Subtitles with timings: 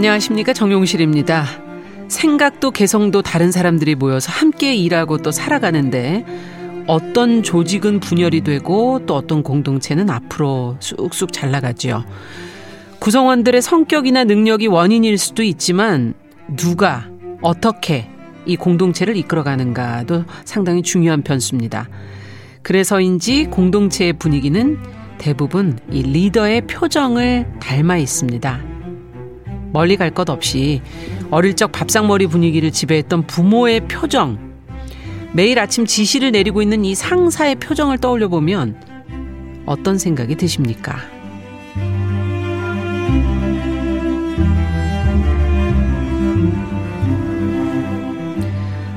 [0.00, 1.44] 안녕하십니까 정용실입니다.
[2.08, 6.24] 생각도 개성도 다른 사람들이 모여서 함께 일하고 또 살아가는데
[6.86, 12.06] 어떤 조직은 분열이 되고 또 어떤 공동체는 앞으로 쑥쑥 잘 나가지요.
[12.98, 16.14] 구성원들의 성격이나 능력이 원인일 수도 있지만
[16.56, 17.06] 누가
[17.42, 18.08] 어떻게
[18.46, 21.90] 이 공동체를 이끌어가는가도 상당히 중요한 변수입니다.
[22.62, 24.78] 그래서인지 공동체의 분위기는
[25.18, 28.69] 대부분 이 리더의 표정을 닮아 있습니다.
[29.72, 30.82] 멀리 갈 것 없이
[31.30, 34.38] 어릴 적 밥상머리 분위기를 지배했던 부모의 표정,
[35.32, 38.80] 매일 아침 지시를 내리고 있는 이 상사의 표정을 떠올려 보면
[39.66, 40.96] 어떤 생각이 드십니까?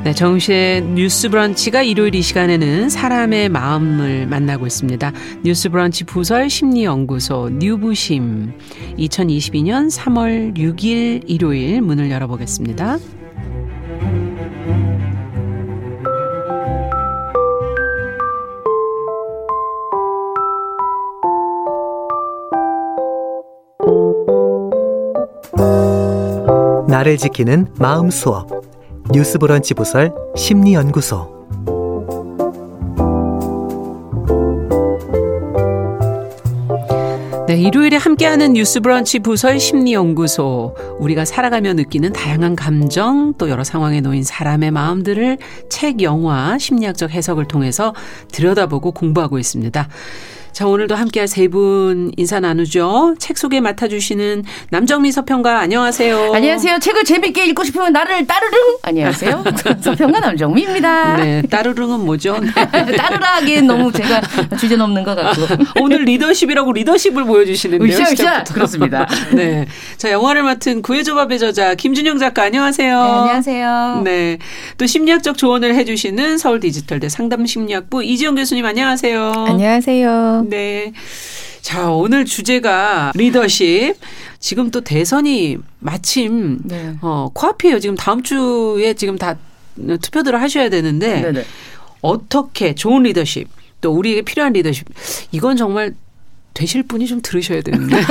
[0.03, 5.13] 네, 정우실의 뉴스 브런치가 일요일 이 시간에는 사람의 마음을 만나고 있습니다.
[5.45, 8.51] 뉴스 브런치 부설 심리연구소 뉴부심
[8.97, 12.97] 2022년 3월 6일 일요일 문을 열어보겠습니다.
[26.89, 28.72] 나를 지키는 마음 수업
[29.13, 31.31] 뉴스브런치 부설 심리연구소
[37.47, 40.75] 네, 일요일에 함께하는 뉴스브런치 부설 심리연구소.
[40.97, 45.37] 우리가 살아가며 느끼는 다양한 감정, 또 여러 상황에 놓인 사람의 마음들을
[45.69, 47.93] 책, 영화, 심리학적 해석을 통해서
[48.31, 49.87] 들여다보고 공부하고 있습니다.
[50.53, 53.15] 자, 오늘도 함께할 세 분 인사 나누죠.
[53.19, 56.31] 책 소개 맡아주시는 남정미 서평가 안녕하세요.
[56.33, 56.79] 안녕하세요.
[56.79, 58.77] 책을 재밌게 읽고 싶으면 나를 따르릉.
[58.81, 59.43] 안녕하세요.
[59.81, 61.17] 서평가 남정미입니다.
[61.17, 62.37] 네, 따르릉은 뭐죠?
[62.41, 62.51] 네.
[62.95, 64.21] 따르라기엔 너무 제가
[64.59, 65.41] 주제 넘는 것 같고.
[65.81, 67.89] 오늘 리더십이라고 리더십을 보여주시는데요.
[67.89, 68.43] 으쌰, 으쌰.
[68.45, 69.07] 그렇습니다.
[69.33, 69.65] 네.
[69.97, 73.03] 자, 영화를 맡은 구해조밥의 저자 김준영 작가 안녕하세요.
[73.03, 74.01] 네, 안녕하세요.
[74.05, 74.37] 네.
[74.77, 79.45] 또 심리학적 조언을 해주시는 서울 디지털대 상담심리학부 이지영 교수님 안녕하세요.
[79.47, 80.42] 안녕하세요.
[80.49, 80.93] 네.
[81.61, 83.95] 자, 오늘 주제가 리더십.
[84.39, 86.95] 지금 또 대선이 마침 네.
[87.01, 87.79] 어, 코앞이에요.
[87.79, 89.37] 지금 다음 주에 지금 다
[90.01, 91.45] 투표들을 하셔야 되는데 네네.
[92.01, 93.47] 어떻게 좋은 리더십
[93.79, 94.85] 또 우리에게 필요한 리더십
[95.31, 95.95] 이건 정말
[96.53, 98.03] 되실 분이 좀 들으셔야 되는데 어,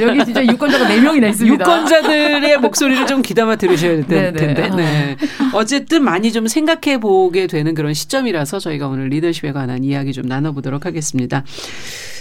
[0.00, 1.64] 여기 진짜 유권자가 4명이나 있습니다.
[1.64, 4.32] 유권자들의 목소리를 좀 귀담아 들으셔야 될.
[4.32, 5.16] 텐데 네.
[5.54, 10.86] 어쨌든 많이 좀 생각해 보게 되는 그런 시점이라서 저희가 오늘 리더십에 관한 이야기 좀 나눠보도록
[10.86, 11.44] 하겠습니다.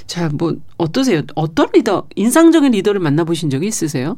[0.05, 1.21] 자, 뭐 어떠세요?
[1.35, 4.17] 어떤 리더 인상적인 리더를 만나보신 적이 있으세요?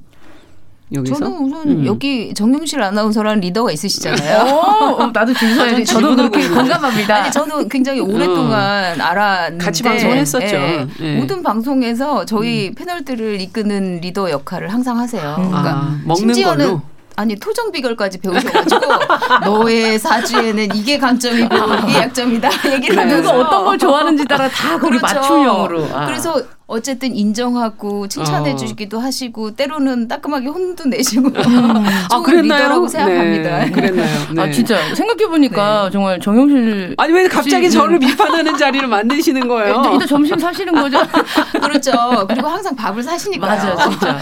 [0.93, 1.85] 여기서 저는 우선 음.
[1.85, 4.43] 여기 정용실 아나운서라는 리더가 있으시잖아요.
[4.43, 6.47] 어, 어, 나도 준서야 저도 그렇게.
[6.49, 7.15] 공감합니다.
[7.15, 10.45] 아니 저는 굉장히 오랫동안 알았는데 같이 방송했었죠.
[10.45, 11.15] 예, 예.
[11.15, 15.35] 모든 방송에서 저희 패널들을 이끄는 리더 역할을 항상 하세요.
[15.37, 16.81] 그러니까 아, 먹는 걸로?
[17.15, 18.81] 아니 토정 비결까지 배우셔가지고
[19.45, 21.55] 너의 사주에는 이게 강점이고
[21.87, 23.01] 이게 약점이다 얘기를 네.
[23.01, 25.15] 하면서 누가 어떤 걸 좋아하는지 따라 다 거기 그렇죠.
[25.15, 25.87] 맞춤형으로.
[25.93, 26.05] 아.
[26.05, 28.55] 그래서 어쨌든 인정하고 칭찬해 어.
[28.55, 31.41] 주시기도 하시고 때로는 따끔하게 혼도 내시고 아,
[32.11, 32.59] 좋은 그랬나요?
[32.59, 33.59] 리더라고 생각합니다.
[33.65, 34.17] 네, 그랬나요?
[34.33, 34.41] 네.
[34.41, 39.81] 아 진짜 생각해 보니까 정말 정영실 아니 왜 갑자기 씨, 저를 비판하는 자리를 만드시는 거예요?
[39.95, 40.99] 이따 점심 사시는 거죠?
[41.61, 41.91] 그렇죠.
[42.27, 43.51] 그리고 항상 밥을 사시니까요.
[43.51, 44.21] 맞아, 진짜.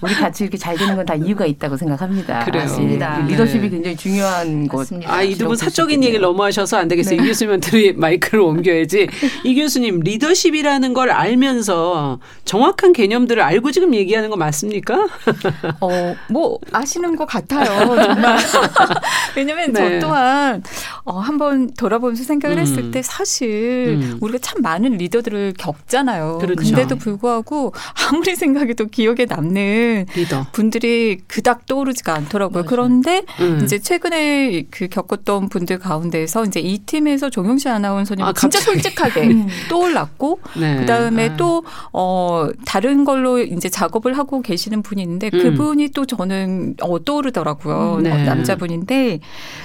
[0.00, 2.44] 우리 같이 이렇게 잘 되는 건 다 이유가 있다고 생각합니다.
[2.44, 2.62] 그래요.
[2.64, 3.20] 맞습니다.
[3.22, 3.68] 예, 리더십이 네.
[3.68, 4.78] 굉장히 중요한 것.
[4.78, 5.12] 맞습니다.
[5.14, 6.02] 아, 이 두분 그렇게 사적인.
[6.02, 7.18] 얘기를 너무 하셔서 안 되겠어요.
[7.20, 7.24] 네.
[7.24, 9.06] 이 교수님한테 마이크를 옮겨야지.
[9.44, 11.65] 이 교수님, 리더십이라는 걸 알면서
[12.44, 15.06] 정확한 개념들을 알고 지금 얘기하는 거 맞습니까?
[15.80, 17.64] 어, 뭐 아시는 것 같아요.
[17.66, 18.36] 정말.
[19.36, 20.00] 왜냐면 네.
[20.00, 20.62] 저 또한
[21.04, 22.60] 어, 한번 돌아보면서 생각을 음.
[22.62, 24.18] 했을 때 사실 음.
[24.20, 26.38] 우리가 참 많은 리더들을 겪잖아요.
[26.38, 26.62] 그렇죠.
[26.62, 27.72] 근데도 불구하고
[28.08, 30.46] 아무리 생각해도 기억에 남는 리더.
[30.52, 32.64] 분들이 그닥 떠오르지가 않더라고요.
[32.66, 33.60] 그런데 음.
[33.62, 38.80] 이제 최근에 그 겪었던 분들 가운데서 이제 이 팀에서 정용실 아나운서님 아, 진짜 갑자기.
[38.82, 40.76] 솔직하게 떠올랐고 네.
[40.80, 41.36] 그다음에 아.
[41.36, 41.55] 또
[41.92, 45.42] 어, 다른 걸로 이제 작업을 하고 계시는 분이 있는데 음.
[45.42, 47.96] 그분이 또 저는 어, 떠오르더라고요.
[47.96, 48.12] 음, 네.
[48.12, 49.20] 어, 남자분인데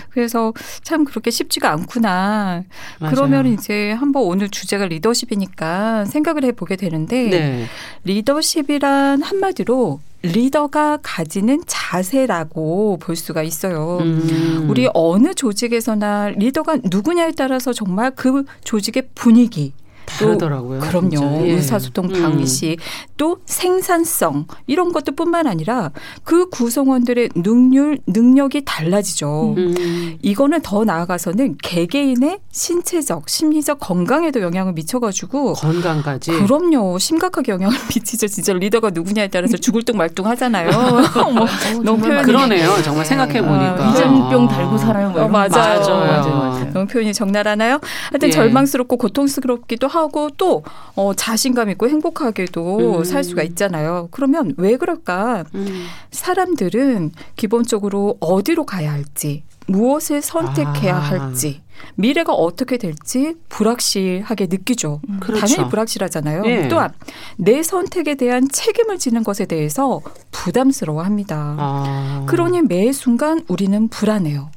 [0.10, 0.54] 그래서
[0.84, 2.64] 참 그렇게 쉽지가 않구나.
[3.00, 3.14] 맞아요.
[3.14, 7.66] 그러면 이제 한번 오늘 주제가 리더십이니까 생각을 해보게 되는데 네.
[8.04, 13.98] 리더십이란 한마디로 리더가 가지는 자세라고 볼 수가 있어요.
[14.02, 14.68] 음.
[14.70, 19.74] 우리 어느 조직에서나 리더가 누구냐에 따라서 정말 그 조직의 분위기
[20.06, 20.80] 다르더라고요.
[20.82, 21.46] 그럼요.
[21.48, 21.52] 예.
[21.54, 22.22] 의사소통 음.
[22.22, 22.78] 방식,
[23.18, 25.92] 또 생산성 이런 것도 뿐만 아니라
[26.24, 29.56] 그 구성원들의 능률 능력이 달라지죠.
[29.58, 30.18] 음.
[30.22, 36.32] 이거는 더 나아가서는 개개인의 신체적, 심리적 건강에도 영향을 미쳐가지고 건강까지.
[36.32, 36.98] 그럼요.
[37.00, 38.28] 심각하게 영향을 미치죠.
[38.28, 40.70] 진짜 리더가 누구냐에 따라서 죽을 둥 말둥 하잖아요.
[41.34, 41.46] 뭐,
[41.84, 42.82] 너무 표현이 그러네요.
[42.84, 43.86] 정말 생각해 보니까.
[43.86, 45.10] 아, 위장병 달고 살아요.
[45.10, 45.30] 뭐 어, 거.
[45.30, 45.50] 맞아요.
[45.80, 46.72] 맞아요, 맞아요.
[46.74, 47.80] 너무 표현이 적나라나요?
[48.12, 48.32] 하여튼 예.
[48.32, 50.64] 절망스럽고 고통스럽기도 하고 또
[50.96, 53.04] 어, 자신감 있고 행복하게도 음.
[53.04, 54.08] 살 수가 있잖아요.
[54.12, 55.46] 그러면 왜 그럴까?
[55.56, 55.86] 음.
[56.12, 61.00] 사람들은 기본적으로 어디로 가야 할지, 무엇을 선택해야 아.
[61.00, 61.62] 할지,
[61.96, 65.02] 미래가 어떻게 될지 불확실하게 느끼죠.
[65.20, 65.46] 그렇죠.
[65.46, 66.44] 당연히 불확실하잖아요.
[66.46, 66.68] 예.
[66.68, 66.92] 또한
[67.38, 70.02] 내 선택에 대한 책임을 지는 것에 대해서
[70.32, 71.56] 부담스러워합니다.
[71.60, 72.26] 아.
[72.28, 74.50] 그러니 매 순간 우리는 불안해요.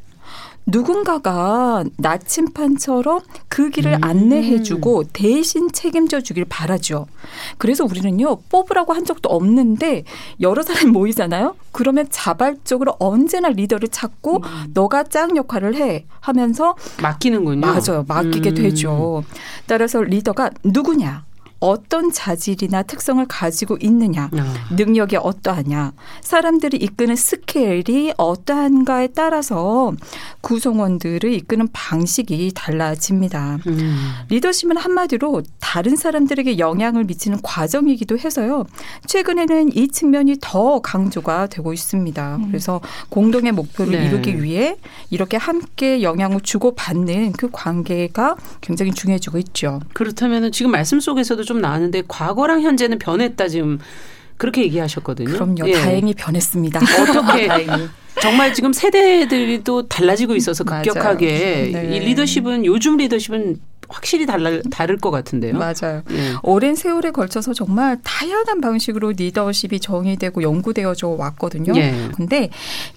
[0.66, 4.04] 누군가가 나침판처럼 그 길을 음.
[4.04, 7.06] 안내해주고 대신 책임져 주길 바라죠.
[7.58, 10.04] 그래서 우리는요, 뽑으라고 한 적도 없는데
[10.40, 11.56] 여러 사람이 모이잖아요?
[11.72, 14.70] 그러면 자발적으로 언제나 리더를 찾고 음.
[14.72, 17.60] 너가 짱 역할을 해 하면서 맡기는군요.
[17.60, 18.04] 맞아요.
[18.08, 18.54] 맡기게 음.
[18.54, 19.24] 되죠.
[19.66, 21.24] 따라서 리더가 누구냐?
[21.64, 24.28] 어떤 자질이나 특성을 가지고 있느냐?
[24.36, 24.54] 아.
[24.76, 29.94] 능력이 어떠하냐, 사람들이 이끄는 스케일이 어떠한가에 따라서
[30.42, 33.60] 구성원들을 이끄는 방식이 달라집니다.
[33.66, 34.12] 음.
[34.28, 38.66] 리더십은 한마디로 다른 사람들에게 영향을 미치는 과정이기도 해서요.
[39.06, 42.40] 최근에는 이 측면이 더 강조가 되고 있습니다.
[42.48, 44.06] 그래서 공동의 목표를 네.
[44.06, 44.76] 이루기 위해
[45.08, 49.80] 이렇게 함께 영향을 주고 받는 그 관계가 굉장히 중요해지고 있죠.
[49.94, 53.78] 그렇다면 지금 말씀 속에서도 좀 나왔는데 과거랑 현재는 변했다 지금
[54.36, 55.32] 그렇게 얘기하셨거든요.
[55.32, 55.68] 그럼요.
[55.68, 55.72] 예.
[55.72, 56.80] 다행히 변했습니다.
[56.80, 57.48] 어떻게
[58.20, 60.64] 정말 지금 세대들이 또 달라지고 있어서.
[60.64, 61.96] 급격하게 네.
[61.96, 63.58] 이 리더십은 요즘 리더십은
[63.88, 65.54] 확실히 달라 다를 것 같은데요.
[65.54, 66.02] 맞아요.
[66.10, 66.32] 예.
[66.42, 71.72] 오랜 세월에 걸쳐서 정말 다양한 방식으로 리더십이 정의되고 연구되어져 왔거든요.
[71.76, 71.94] 예.
[72.14, 72.50] 근데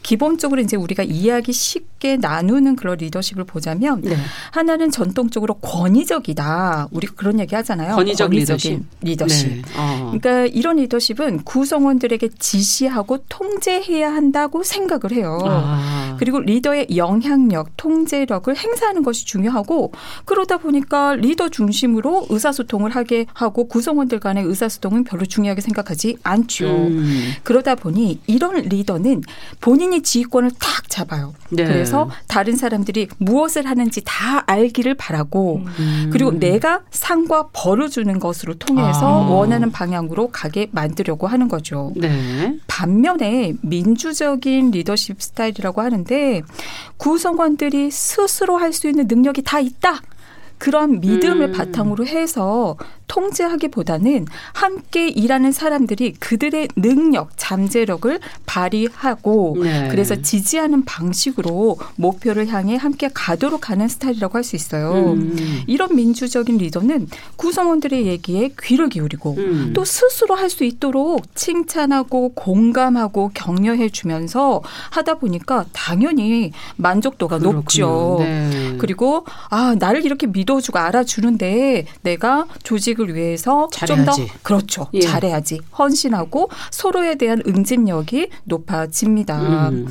[0.03, 4.15] 기본적으로 이제 우리가 이해하기 쉽게 나누는 그런 리더십을 보자면 네.
[4.51, 6.89] 하나는 전통적으로 권위적이다.
[6.91, 7.95] 우리 그런 얘기 하잖아요.
[7.95, 9.49] 권위적 권위적인 리더십.
[9.49, 9.61] 네.
[9.77, 10.11] 어.
[10.11, 15.39] 그러니까 이런 리더십은 구성원들에게 지시하고 통제해야 한다고 생각을 해요.
[15.43, 16.15] 아.
[16.19, 19.91] 그리고 리더의 영향력, 통제력을 행사하는 것이 중요하고
[20.25, 26.65] 그러다 보니까 리더 중심으로 의사소통을 하게 하고 구성원들 간의 의사소통은 별로 중요하게 생각하지 않죠.
[26.65, 27.31] 음.
[27.43, 29.23] 그러다 보니 이런 리더는
[29.61, 31.33] 본인이 지휘권을 탁 잡아요.
[31.49, 31.65] 네.
[31.87, 36.09] 그래서 다른 사람들이 무엇을 하는지 다 알기를 바라고 음.
[36.11, 39.29] 그리고 내가 상과 벌을 주는 것으로 통해서 아.
[39.29, 41.93] 원하는 방향으로 가게 만들려고 하는 거죠.
[41.95, 42.57] 네.
[42.67, 46.41] 반면에 민주적인 리더십 스타일이라고 하는데
[46.97, 50.01] 구성원들이 스스로 할 수 있는 능력이 다 있다.
[50.59, 51.51] 그런 믿음을 음.
[51.51, 52.75] 바탕으로 해서
[53.07, 59.87] 통제하기보다는 함께 일하는 사람들이 그들의 능력, 잠재력을 발휘하고 네.
[59.89, 65.13] 그래서 지지하는 방식으로 목표를 향해 함께 가도록 하는 스타일이라고 할 수 있어요.
[65.13, 65.63] 음.
[65.67, 69.71] 이런 민주적인 리더는 구성원들의 얘기에 귀를 기울이고 음.
[69.73, 74.61] 또 스스로 할 수 있도록 칭찬하고 공감하고 격려해 주면서
[74.91, 77.57] 하다 보니까 당연히 만족도가 그렇군요.
[77.59, 78.15] 높죠.
[78.19, 78.75] 네.
[78.77, 84.31] 그리고 아 나를 이렇게 믿어주고 알아주는데 내가 조직 을 위해서 좀더 잘해야지.
[84.43, 85.01] 그렇죠 예.
[85.01, 89.69] 잘해야지 헌신하고 서로에 대한 응집력이 높아집니다.
[89.69, 89.87] 음.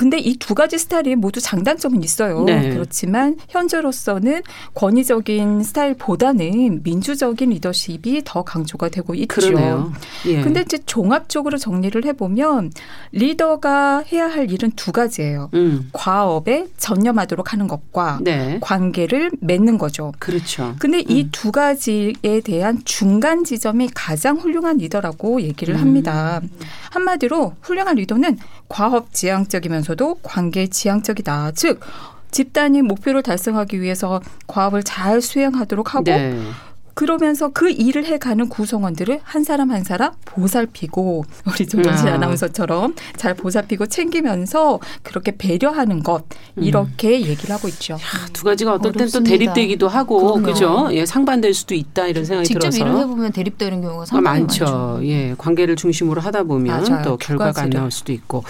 [0.00, 2.42] 근데 이 두 가지 스타일이 모두 장단점은 있어요.
[2.44, 2.70] 네.
[2.70, 4.40] 그렇지만 현재로서는
[4.74, 9.28] 권위적인 스타일보다는 민주적인 리더십이 더 강조가 되고 있죠.
[9.28, 9.92] 그러네요.
[10.26, 10.40] 예.
[10.40, 12.72] 근데 이제 종합적으로 정리를 해보면
[13.12, 15.50] 리더가 해야 할 일은 두 가지예요.
[15.52, 15.90] 음.
[15.92, 18.58] 과업에 전념하도록 하는 것과 네.
[18.62, 20.12] 관계를 맺는 거죠.
[20.18, 20.74] 그렇죠.
[20.78, 21.28] 근데 이 음.
[21.30, 25.80] 두 가지에 대한 중간 지점이 가장 훌륭한 리더라고 얘기를 음.
[25.80, 26.40] 합니다.
[26.90, 28.38] 한마디로 훌륭한 리더는
[28.68, 31.52] 과업 지향적이면서 도 관계 지향적이다.
[31.54, 31.80] 즉
[32.30, 36.38] 집단이 목표를 달성하기 위해서 과업을 잘 수행하도록 하고 네.
[36.94, 42.14] 그러면서 그 일을 해가는 구성원들을 한 사람 한 사람 보살피고 우리 조정진 아.
[42.14, 46.24] 아나운서처럼 잘 보살피고 챙기면서 그렇게 배려하는 것
[46.56, 47.96] 이렇게 얘기를 하고 있죠.
[48.34, 49.22] 두 가지가 어떨 땐 또.
[49.22, 50.42] 대립되기도 하고 그럼요.
[50.42, 50.88] 그죠?
[50.92, 54.64] 예, 상반될 수도 있다 이런 생각이 직접 들어서 일을 해보면 대립되는 경우가 아, 상당히 많죠.
[54.64, 55.00] 많죠.
[55.04, 57.02] 예, 관계를 중심으로 하다 보면 맞아요.
[57.02, 57.70] 또두 결과가 안.
[57.70, 58.44] 나올 수도 있고.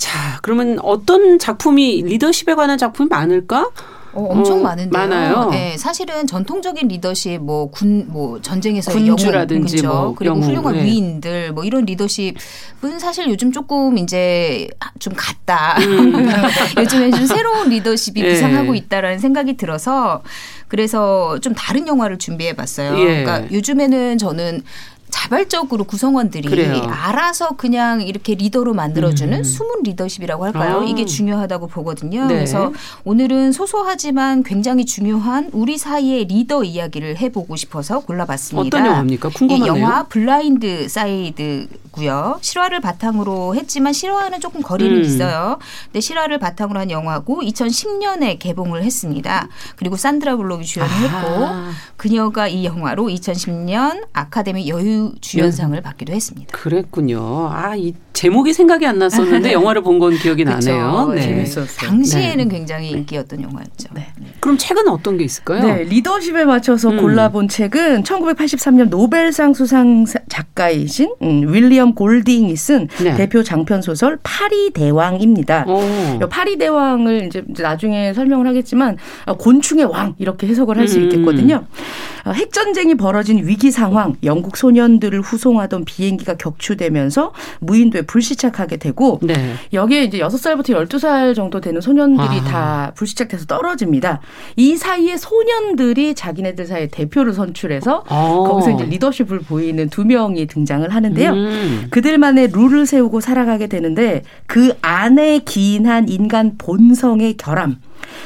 [0.00, 3.68] 자, 그러면 어떤 작품이 리더십에 관한 작품이 많을까?
[4.12, 4.90] 어, 엄청 어, 많은데요.
[4.90, 5.50] 많아요?
[5.50, 10.02] 네, 사실은 전통적인 리더십 뭐 군뭐 전쟁에서 군주라든지 영웅, 그죠?
[10.02, 10.84] 뭐 그리고 영웅, 훌륭한 네.
[10.84, 15.76] 위인들 뭐 이런 리더십은 사실 요즘 조금 이제 좀 같다.
[16.76, 18.26] 요즘에 좀 새로운 리더십이 음.
[18.26, 18.30] 예.
[18.32, 20.22] 부상하고 있다라는 생각이 들어서
[20.66, 22.98] 그래서 좀 다른 영화를 준비해 봤어요.
[22.98, 23.22] 예.
[23.22, 24.62] 그러니까 요즘에는 저는
[25.10, 26.82] 자발적으로 구성원들이 그래요.
[26.88, 29.44] 알아서 그냥 이렇게 리더로 만들어주는 음.
[29.44, 30.80] 숨은 리더십이라고 할까요?
[30.80, 30.84] 아.
[30.84, 32.26] 이게 중요하다고 보거든요.
[32.26, 32.34] 네.
[32.34, 32.72] 그래서
[33.04, 38.76] 오늘은 소소하지만 굉장히 중요한 우리 사이의 리더 이야기를 해보고 싶어서 골라봤습니다.
[38.78, 39.30] 어떤 영화입니까?
[39.30, 39.64] 궁금하네요.
[39.76, 42.38] 이 영화 Blind Side고요.
[42.40, 45.02] 실화를 바탕으로 했지만 실화는 조금 거리는 음.
[45.02, 45.58] 있어요.
[45.86, 49.48] 근데 실화를 바탕으로 한 영화고 2010년에 개봉을 했습니다.
[49.76, 56.56] 그리고 산드라 블록이 주연을 했고 아, 그녀가 이 영화로 2010년 아카데미 여우 주연상을 받기도 했습니다.
[56.56, 57.48] 그랬군요.
[57.52, 61.12] 아, 이 제목이 생각이 안 났었는데 영화를 본 건 기억이 나네요.
[61.14, 61.20] 네.
[61.20, 61.66] 재밌었어요.
[61.88, 63.88] 당시에는 굉장히 인기였던 영화였죠.
[63.94, 64.06] 네.
[64.40, 65.62] 그럼 책은 어떤 게 있을까요?
[65.62, 66.96] 네, 리더십에 맞춰서 음.
[67.00, 73.14] 골라본 책은 1983년 노벨상 수상 사- 작가이신 음, 윌리엄 골딩이 쓴 네.
[73.14, 75.64] 대표 장편 소설 파리 대왕입니다.
[75.68, 76.18] 어.
[76.22, 81.04] 이 파리 대왕을 이제 나중에 설명을 하겠지만 어, 곤충의 왕 이렇게 해석을 할수 음.
[81.04, 81.56] 있겠거든요.
[81.56, 89.54] 어, 핵전쟁이 벌어진 위기 상황, 영국 소년들을 후송하던 비행기가 격추되면서 무인도에 불시착하게 되고 네.
[89.72, 92.44] 여기에 이제 6살부터 12살 정도 되는 소년들이 아.
[92.44, 94.20] 다 불시착돼서 떨어집니다.
[94.56, 98.44] 이 사이에 소년들이 자기네들 사이에 대표를 선출해서 어.
[98.48, 101.32] 거기서 이제 리더십을 보이는 두 명이 등장을 하는데요.
[101.32, 101.86] 음.
[101.90, 107.76] 그들만의 룰을 세우고 살아가게 되는데 그 안에 기인한 인간 본성의 결함,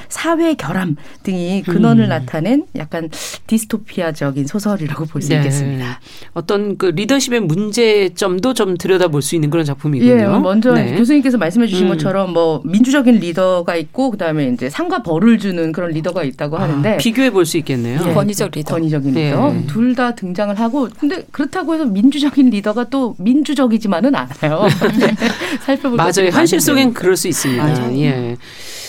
[0.08, 2.08] 사회 결함 등이 근원을 음.
[2.08, 3.08] 나타낸 약간
[3.46, 5.36] 디스토피아적인 소설이라고 볼수 네.
[5.36, 6.00] 있겠습니다.
[6.32, 10.10] 어떤 그 리더십의 문제점도 좀 들여다볼 수 있는 그런 작품이군요.
[10.12, 10.94] 예, 먼저 네.
[10.96, 11.92] 교수님께서 말씀해 주신 음.
[11.92, 16.96] 것처럼 뭐 민주적인 리더가 있고 그다음에 이제 상과 벌을 주는 그런 리더가 있다고 하는데 아,
[16.96, 18.00] 비교해 볼 수 있겠네요.
[18.08, 18.74] 예, 권위적 리더.
[18.74, 19.26] 권위적인 예.
[19.30, 24.66] 리더 둘다 등장을 하고 근데 그렇다고 해서 민주적인 리더가 또 민주적이지만은 않아요.
[25.66, 26.30] 살펴볼 맞아요.
[26.32, 26.60] 현실.
[26.60, 27.62] 속엔 그럴 수 있습니다.
[27.62, 27.98] 맞아요.
[27.98, 28.36] 예.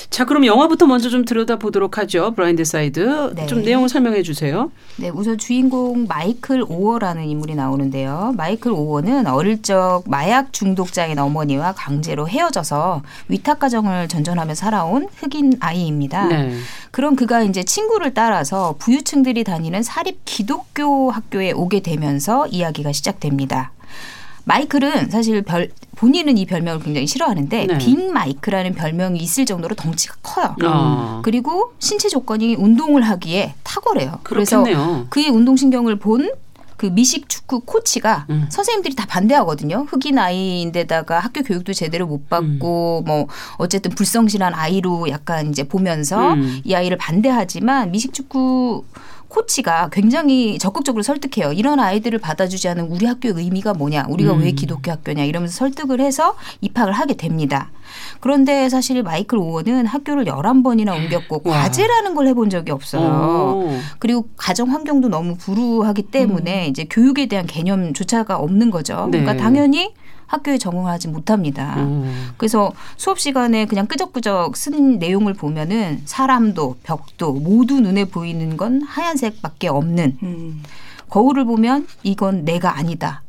[0.10, 2.34] 자, 그럼 영화부터 먼저 좀 들여다보도록 하죠.
[2.36, 3.34] 블라인드 사이드.
[3.36, 3.46] 네.
[3.48, 4.72] 좀 내용을 설명해 주세요.
[4.98, 8.34] 네, 우선 주인공 마이클 오어라는 인물이 나오는데요.
[8.38, 16.28] 마이클 오어는 어릴 적 마약 중독자인 어머니와 강제로 헤어져서 위탁 가정을 전전하며 살아온 흑인 아이입니다.
[16.28, 16.56] 네.
[16.92, 23.74] 그런 그가 이제 친구를 따라서 부유층들이 다니는 사립 기독교 학교에 오게 되면서 이야기가 시작됩니다.
[24.46, 27.78] 마이클은 사실 별 본인은 이 별명을 굉장히 싫어하는데 네.
[27.78, 30.56] 빅 마이크라는 별명이 있을 정도로 덩치가 커요.
[30.64, 31.22] 어.
[31.24, 34.20] 그리고 신체 조건이 운동을 하기에 탁월해요.
[34.24, 35.08] 그래서 그렇겠네요.
[35.10, 38.46] 그의 운동 신경을 본 그 미식 축구 코치가 음.
[38.50, 39.88] 선생님들이 다 반대하거든요.
[39.90, 43.06] 흑인 아이인데다가 학교 교육도 제대로 못 받고 음.
[43.06, 46.62] 뭐 어쨌든 불성실한 아이로 약간 이제 보면서 음.
[46.64, 48.84] 이 아이를 반대하지만 미식 축구
[49.28, 51.54] 코치가 굉장히 적극적으로 설득해요.
[51.54, 54.06] 이런 아이들을 받아주지 않은 우리 학교의 의미가 뭐냐?
[54.10, 54.42] 우리가 음.
[54.42, 55.24] 왜 기독교 학교냐?
[55.24, 57.72] 이러면서 설득을 해서 입학을 하게 됩니다.
[58.20, 61.62] 그런데 사실 마이클 오원은 학교를 11번이나 옮겼고 와.
[61.64, 63.04] 과제라는 걸 해본 적이 없어요.
[63.04, 63.80] 어.
[64.00, 69.08] 그리고 가정 환경도 너무 불우하기 때문에 이제 교육에 대한 개념조차가 없는 거죠.
[69.12, 69.20] 네.
[69.20, 69.94] 그러니까 당연히
[70.28, 71.76] 학교에 적응하지 못합니다.
[71.78, 72.14] 어.
[72.38, 79.68] 그래서 수업 시간에 그냥 끄적끄적 쓴 내용을 보면은 사람도 벽도 모두 눈에 보이는 건 하얀색밖에
[79.68, 80.64] 없는 음.
[81.10, 83.22] 거울을 보면 이건 내가 아니다.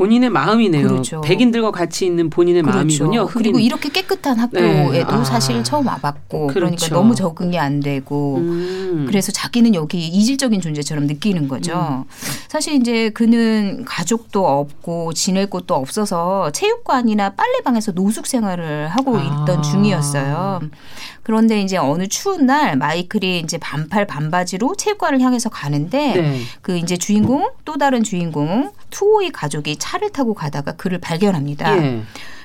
[0.00, 0.88] 본인의 마음이네요.
[0.88, 1.20] 그렇죠.
[1.20, 3.24] 백인들과 같이 있는 본인의 마음이군요.
[3.24, 3.42] 흑인.
[3.42, 5.02] 그리고 이렇게 깨끗한 학교에도 네.
[5.02, 5.24] 아.
[5.24, 6.94] 사실 처음 와봤고 그러니까 그렇죠.
[6.94, 9.04] 너무 적응이 안 되고 음.
[9.06, 12.06] 그래서 자기는 여기 이질적인 존재처럼 느끼는 거죠.
[12.48, 19.42] 사실 이제 그는 가족도 없고 지낼 곳도 없어서 체육관이나 빨래방에서 노숙 생활을 하고 아.
[19.42, 20.60] 있던 중이었어요.
[21.22, 26.40] 그런데 이제 어느 추운 날 마이클이 이제 반팔 반바지로 체육관을 향해서 가는데 네.
[26.62, 31.76] 그 이제 주인공 또 다른 주인공 투오이 가족이 차를 타고 가다가 그를 발견합니다.
[31.76, 32.02] 예.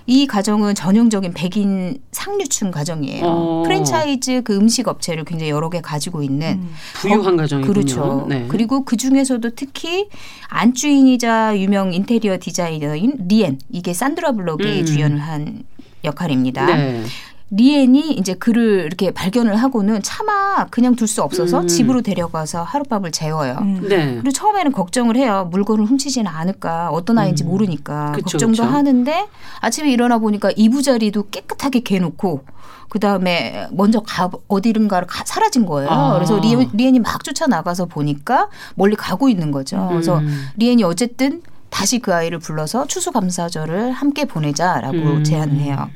[0.07, 3.25] 이 가정은 전형적인 백인 상류층 가정이에요.
[3.25, 3.63] 어.
[3.63, 6.61] 프랜차이즈 그 음식 업체를 굉장히 여러 개 가지고 있는
[6.95, 7.73] 부유한 가정이군요.
[7.73, 8.25] 그렇죠.
[8.29, 8.45] 네.
[8.47, 10.09] 그리고 그 중에서도 특히
[10.49, 14.85] 안주인이자 유명 인테리어 디자이너인 리엔 이게 산드라 블록이 음.
[14.85, 15.63] 주연을 한
[16.03, 16.65] 역할입니다.
[16.67, 17.03] 네.
[17.51, 21.67] 리엔이 이제 그를 이렇게 발견을 하고는 차마 그냥 둘 수 없어서 음.
[21.67, 23.59] 집으로 데려가서 하룻밤을 재워요.
[23.87, 24.15] 네.
[24.15, 25.47] 그리고 처음에는 걱정을 해요.
[25.51, 26.89] 물건을 훔치지는 않을까.
[26.89, 27.49] 어떤 아이인지 음.
[27.49, 28.13] 모르니까.
[28.13, 28.63] 그쵸, 걱정도 그쵸.
[28.63, 29.27] 하는데
[29.61, 32.43] 아침에 일어나 보니까 이부자리도 깨끗하게 개놓고
[32.89, 35.89] 그 다음에 먼저 가 어디론가를 가, 사라진 거예요.
[35.91, 36.13] 아.
[36.15, 39.87] 그래서 리, 리엔이 막 쫓아 나가서 보니까 멀리 가고 있는 거죠.
[39.91, 40.47] 그래서 음.
[40.57, 45.23] 리엔이 어쨌든 다시 그 아이를 불러서 추수감사절을 함께 보내자라고 음.
[45.23, 45.89] 제안을 해요.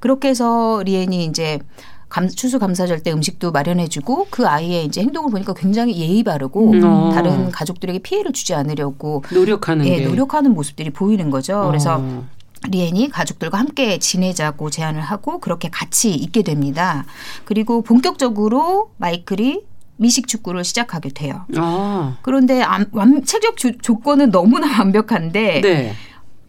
[0.00, 1.58] 그렇게 해서 리엔이 이제
[2.08, 6.82] 감, 추수 감사절 때 음식도 마련해주고 그 아이의 이제 행동을 보니까 굉장히 예의 바르고 음.
[6.84, 7.10] 어.
[7.12, 10.06] 다른 가족들에게 피해를 주지 않으려고 노력하는 예, 게.
[10.06, 11.64] 노력하는 모습들이 보이는 거죠.
[11.66, 12.24] 그래서 어.
[12.70, 17.04] 리엔이 가족들과 함께 지내자고 제안을 하고 그렇게 같이 있게 됩니다.
[17.44, 19.60] 그리고 본격적으로 마이클이
[20.00, 21.42] 미식 축구를 시작하게 돼요.
[21.56, 22.16] 아.
[22.22, 25.92] 그런데 암- 완, 체격 조, 조건은 너무나 완벽한데 네.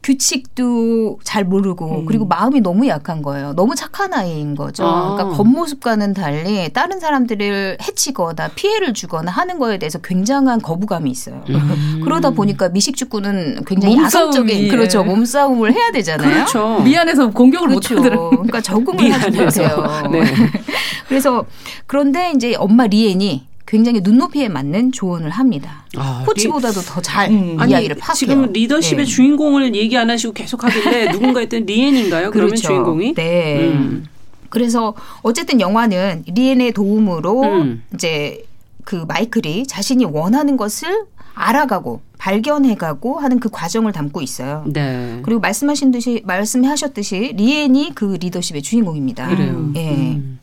[0.02, 3.54] 규칙도 잘 모르고 그리고 마음이 너무 약한 거예요.
[3.54, 4.86] 너무 착한 아이인 거죠.
[4.86, 5.16] 아.
[5.16, 11.44] 그러니까 겉모습과는 달리 다른 사람들을 해치거나 피해를 주거나 하는 거에 대해서 굉장한 거부감이 있어요.
[11.50, 12.02] 음.
[12.04, 14.68] 그러다 보니까 미식축구는 굉장히 야성적인 예.
[14.70, 16.30] 그렇죠 몸싸움을 해야 되잖아요.
[16.30, 16.80] 그렇죠.
[16.80, 17.96] 미안해서 공격을 그렇죠.
[17.96, 18.30] 못 하더라고요.
[18.30, 19.42] 그러니까 적응을 하지.
[19.42, 20.10] 못해요.
[20.12, 20.24] 네.
[21.08, 21.46] 그래서
[21.88, 25.86] 그런데 이제 엄마 리엔이 굉장히 눈높이에 맞는 조언을 합니다.
[25.96, 27.58] 아, 코치보다도 더잘 음.
[27.70, 28.16] 이야기를 파악해요.
[28.16, 29.12] 지금 리더십의 네.
[29.12, 32.32] 주인공을 얘기 안 하시고 계속 하길래 누군가 했던 리엔인가요?
[32.32, 32.68] 그러면 그렇죠.
[32.68, 33.14] 주인공이?
[33.14, 33.70] 네.
[33.70, 34.06] 음.
[34.50, 37.84] 그래서 어쨌든 영화는 리엔의 도움으로 음.
[37.94, 38.44] 이제
[38.86, 44.66] 그 마이클이 자신이 원하는 것을 알아가고 발견해가고 하는 그 과정을 담고 있어요.
[44.66, 45.20] 네.
[45.22, 49.28] 그리고 말씀하신 듯이 말씀하셨듯이 리엔이 그 리더십의 주인공입니다.
[49.28, 49.72] 그래요.
[49.76, 49.92] 예.
[49.92, 50.39] 음.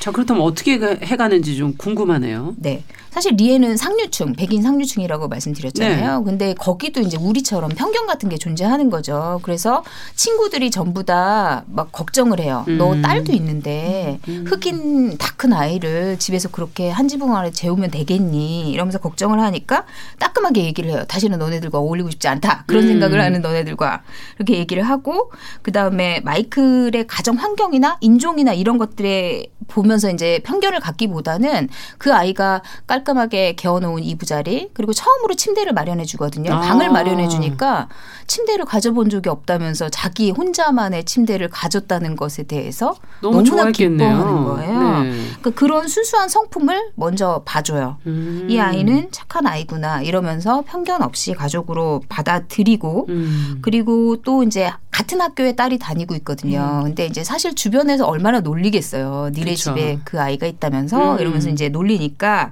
[0.00, 2.54] 자 그렇다면 어떻게 가- 해가는지 좀 궁금하네요.
[2.56, 2.82] 네.
[3.10, 6.18] 사실 리에는 상류층, 백인 상류층이라고 말씀드렸잖아요.
[6.18, 6.24] 네.
[6.24, 9.40] 근데 거기도 이제 우리처럼 편견 같은 게 존재하는 거죠.
[9.42, 9.82] 그래서
[10.14, 12.64] 친구들이 전부 다 막 걱정을 해요.
[12.78, 13.02] 너 음.
[13.02, 18.70] 딸도 있는데 흑인 다 큰 아이를 집에서 그렇게 한 지붕 아래 재우면 되겠니?
[18.72, 19.86] 이러면서 걱정을 하니까
[20.18, 21.04] 따끔하게 얘기를 해요.
[21.08, 22.64] 다시는 너네들과 어울리고 싶지 않다.
[22.66, 22.88] 그런 음.
[22.88, 24.02] 생각을 하는 너네들과
[24.36, 31.70] 이렇게 얘기를 하고 그 다음에 마이클의 가정 환경이나 인종이나 이런 것들에 보면서 이제 편견을 갖기보다는
[31.96, 36.52] 그 아이가 깔 끔하게 개어놓은 이부자리 그리고 처음으로 침대를 마련해 주거든요.
[36.52, 36.60] 아.
[36.60, 37.88] 방을 마련해 주니까
[38.26, 44.16] 침대를 가져본 적이 없다면서 자기 혼자만의 침대를 가졌다는 것에 대해서 너무 좋아했겠네요.
[44.16, 45.02] 기뻐하는 거예요.
[45.02, 45.10] 네.
[45.40, 47.98] 그러니까 그런 순수한 성품을 먼저 봐줘요.
[48.06, 48.46] 음.
[48.48, 53.58] 이 아이는 착한 아이구나 이러면서 편견 없이 가족으로 받아들이고 음.
[53.62, 56.82] 그리고 또 이제 같은 학교에 딸이 다니고 있거든요.
[56.84, 59.30] 근데 이제 사실 주변에서 얼마나 놀리겠어요.
[59.32, 59.74] 니네 그쵸.
[59.74, 61.20] 집에 그 아이가 있다면서 음.
[61.20, 62.50] 이러면서 이제 놀리니까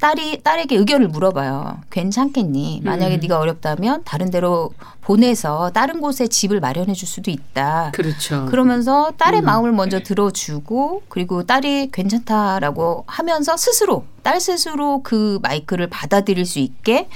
[0.00, 1.82] 딸이 딸에게 의견을 물어봐요.
[1.90, 2.80] 괜찮겠니?
[2.84, 3.20] 만약에 음.
[3.20, 7.90] 네가 어렵다면 다른 데로 보내서 다른 곳에 집을 마련해 줄 수도 있다.
[7.92, 8.46] 그렇죠.
[8.46, 9.44] 그러면서 딸의 음.
[9.44, 17.08] 마음을 먼저 들어주고 그리고 딸이 괜찮다라고 하면서 스스로 딸 스스로 그 마이크를 받아들일 수 있게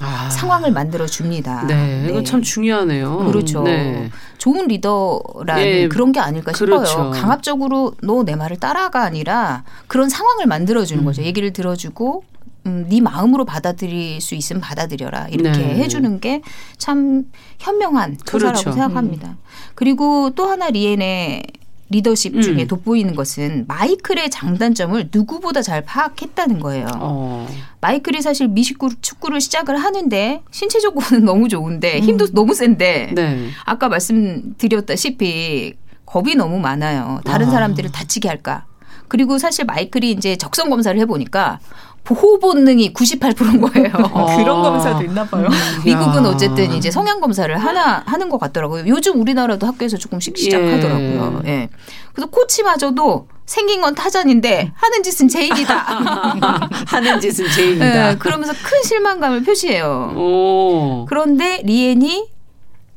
[0.00, 0.28] 아.
[0.30, 1.64] 상황을 만들어 줍니다.
[1.66, 3.18] 네, 이거 참 중요하네요.
[3.26, 3.62] 그렇죠.
[3.62, 4.10] 네.
[4.38, 6.84] 좋은 리더라는 예, 그런 게 아닐까 그렇죠.
[6.86, 7.10] 싶어요.
[7.10, 11.04] 강압적으로 너 내 말을 따라가 아니라 그런 상황을 만들어 주는 음.
[11.04, 11.22] 거죠.
[11.22, 12.24] 얘기를 들어주고
[12.66, 15.76] 음, 네 마음으로 받아들일 수 있으면 받아들여라 이렇게 네.
[15.76, 16.40] 해주는 게
[16.78, 17.24] 참
[17.58, 18.72] 현명한 그렇죠.
[18.72, 19.36] 생각합니다.
[19.74, 21.42] 그리고 또 하나 리엔의
[21.94, 22.42] 리더십 음.
[22.42, 26.88] 중에 돋보이는 것은 마이클의 장단점을 누구보다 잘 파악했다는 거예요.
[26.96, 27.46] 어.
[27.80, 33.48] 마이클이 사실 미식구 축구를 시작을 하는데 신체적으로는 너무 좋은데 힘도 너무 센데 네.
[33.64, 37.20] 아까 말씀드렸다시피 겁이 너무 많아요.
[37.24, 37.50] 다른 아.
[37.50, 38.66] 사람들을 다치게 할까.
[39.06, 41.60] 그리고 사실 마이클이 이제 적성 검사를 해보니까
[42.04, 43.90] 보호 본능이 98%인 거예요.
[44.12, 44.36] 어.
[44.36, 45.48] 그런 검사도 있나 봐요.
[45.84, 46.28] 미국은 야.
[46.28, 48.84] 어쨌든 이제 성향 검사를 하나 하는 것 같더라고요.
[48.86, 51.42] 요즘 우리나라도 학교에서 조금씩 시작하더라고요.
[51.46, 51.70] 예.
[52.12, 55.74] 그래서 코치마저도 생긴 건 타잔인데 하는 짓은 제인이다.
[56.86, 58.10] 하는 짓은 죄인이다.
[58.10, 60.12] 예, 그러면서 큰 실망감을 표시해요.
[60.16, 61.06] 오.
[61.08, 62.26] 그런데 리엔이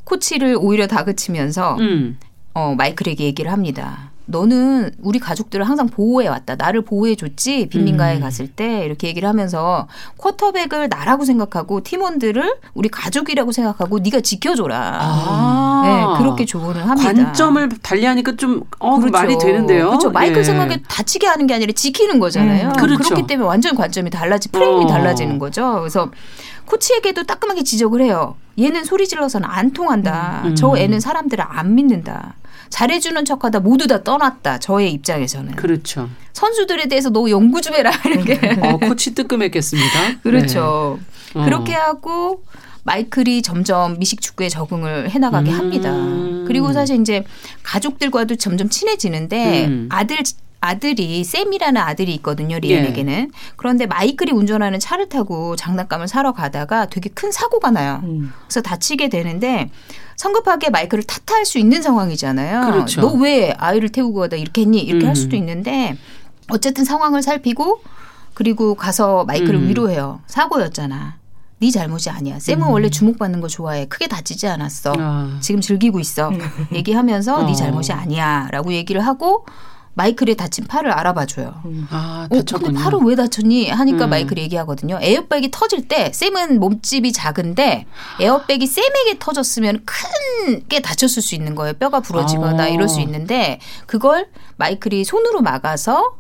[0.04, 2.18] 코치를 오히려 다그치면서 음.
[2.54, 4.07] 어, 마이클에게 얘기를 합니다.
[4.28, 6.56] 너는 우리 가족들을 항상 보호해 왔다.
[6.56, 7.68] 나를 보호해 줬지.
[7.70, 8.22] 빈민가에 음.
[8.22, 9.88] 갔을 때 이렇게 얘기를 하면서
[10.18, 14.98] 쿼터백을 나라고 생각하고 팀원들을 우리 가족이라고 생각하고 네가 지켜줘라.
[15.02, 15.82] 아.
[15.86, 17.14] 네, 그렇게 조언을 합니다.
[17.14, 19.88] 관점을 달리하니까 좀 어, 그 말이 되는데요.
[19.88, 20.12] 그렇죠.
[20.12, 20.44] 마이클 예.
[20.44, 22.70] 생각에 다치게 하는 게 아니라 지키는 거잖아요.
[22.70, 23.16] 음, 그렇죠.
[23.16, 24.88] 렇기 때문에 완전 관점이 달라지 프레임이 어.
[24.88, 25.80] 달라지는 거죠.
[25.80, 26.12] 그래서
[26.66, 28.36] 코치에게도 따끔하게 지적을 해요.
[28.60, 30.42] 얘는 소리 질러서는 안 통한다.
[30.46, 30.56] 음.
[30.56, 32.36] 저 애는 사람들을 안 믿는다.
[32.70, 34.60] 잘해주는 척하다 모두 다 떠났다.
[34.60, 36.10] 저의 입장에서는 그렇죠.
[36.34, 40.20] 선수들에 대해서 너 연구 좀 해라 이런 게 어, 코치 뜨끔했겠습니다.
[40.24, 41.00] 그렇죠.
[41.34, 41.42] 네.
[41.42, 41.46] 어.
[41.46, 42.44] 그렇게 하고
[42.84, 45.58] 마이클이 점점 미식 축구에 적응을 해나가게 음.
[45.58, 45.92] 합니다.
[46.48, 47.26] 그리고 사실 이제
[47.64, 49.90] 가족들과도 점점 친해지는데 음.
[49.92, 50.18] 아들
[50.60, 52.60] 아들이 샘이라는 아들이 있거든요 예.
[52.60, 58.02] 리엔에게는 그런데 마이클이 운전하는 차를 타고 장난감을 사러 가다가 되게 큰 사고가 나요.
[58.04, 58.34] 음.
[58.48, 59.70] 그래서 다치게 되는데
[60.18, 62.72] 성급하게 마이클을 탓할 수 있는 상황이잖아요.
[62.72, 63.02] 그렇죠.
[63.02, 64.80] 너 왜 아이를 태우고 가다 이렇게 했니?
[64.80, 65.10] 이렇게 음.
[65.10, 65.96] 할 수도 있는데
[66.50, 67.82] 어쨌든 상황을 살피고
[68.34, 69.68] 그리고 가서 마이클을 음.
[69.70, 70.20] 위로해요.
[70.28, 71.18] 사고였잖아.
[71.60, 72.38] 네 잘못이 아니야.
[72.40, 73.86] 쌤은 원래 주목받는 거 좋아해.
[73.88, 74.94] 크게 다치지 않았어.
[75.00, 75.38] 아.
[75.42, 76.32] 지금 즐기고 있어.
[76.74, 77.44] 얘기하면서 어.
[77.48, 79.46] 네 잘못이 아니야라고 얘기를 하고
[79.98, 81.56] 마이클의 다친 팔을 알아봐줘요.
[81.90, 82.68] 아, 어, 다쳤군요.
[82.68, 83.72] 근데 팔은 왜 다쳤니?
[83.72, 84.10] 하니까 음.
[84.12, 85.00] 마이클이 얘기하거든요.
[85.02, 87.88] 에어백이 터질 때 쌤은 몸집이 작은데
[88.22, 91.74] 에어백이 쌤에게 터졌으면 크게 다쳤을 수 있는 거예요.
[91.74, 92.68] 뼈가 부러지거나 아.
[92.68, 96.18] 이럴 수 있는데 그걸 마이클이 손으로 막아서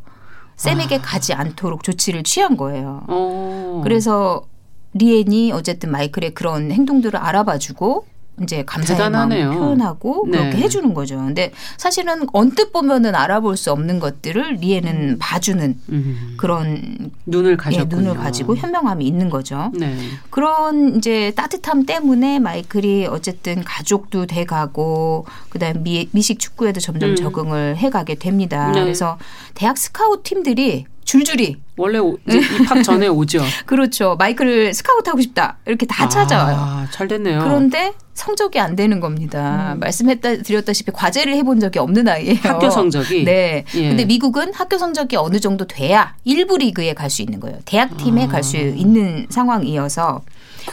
[0.55, 1.01] 쌤에게 아.
[1.03, 3.03] 가지 않도록 조치를 취한 거예요.
[3.07, 3.81] 어.
[3.83, 4.47] 그래서
[4.93, 8.07] 리엔이 어쨌든 마이클의 그런 행동들을 알아봐주고
[8.43, 9.09] 이제 감사의.
[9.09, 10.37] 마음을 표현하고 네.
[10.37, 11.17] 그렇게 해주는 거죠.
[11.17, 16.35] 근데 사실은 언뜻 보면은 알아볼 수 없는 것들을 리엔은 봐주는 음.
[16.37, 18.01] 그런 눈을 예, 가졌군요.
[18.01, 19.71] 눈을 가지고 현명함이 있는 거죠.
[19.73, 19.97] 네.
[20.29, 27.15] 그런 이제 따뜻함 때문에 마이클이 어쨌든 가족도 돼가고 그다음 미, 미식 축구에도 점점 음.
[27.15, 28.71] 적응을 해가게 됩니다.
[28.71, 28.81] 네.
[28.81, 29.17] 그래서
[29.55, 33.41] 대학 스카우트 팀들이 줄줄이 원래 오- 입학 전에 오죠.
[33.65, 34.17] 그렇죠.
[34.19, 36.55] 마이클을 스카우트 하고 싶다 이렇게 다 찾아와요.
[36.59, 37.39] 아, 잘 됐네요.
[37.39, 39.77] 그런데 성적이 안 되는 겁니다.
[39.79, 42.35] 말씀했다 드렸다시피 과제를 해본 적이 없는 아이예요.
[42.41, 43.23] 학교 성적이?
[43.23, 43.63] 네.
[43.75, 43.87] 예.
[43.87, 47.57] 근데 미국은 학교 성적이 어느 정도 돼야 일부 리그에 갈 수 있는 거예요.
[47.63, 48.27] 대학 팀에 아.
[48.27, 50.23] 갈수 있는 상황이어서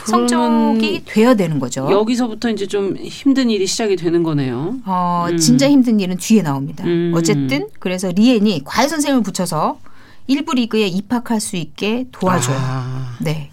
[0.07, 1.87] 성적이 돼야 되는 거죠.
[1.93, 4.79] 여기서부터 이제 좀 힘든 일이 시작이 되는 거네요.
[4.85, 5.39] 어, 음.
[5.39, 6.83] 진짜 힘든 일은 뒤에 나옵니다.
[6.85, 7.13] 음.
[7.15, 9.79] 어쨌든 그래서 리엔이 과외 선생님을 붙여서
[10.27, 12.57] 일부 리그에 입학할 수 있게 도와줘요.
[12.59, 13.51] 아, 네.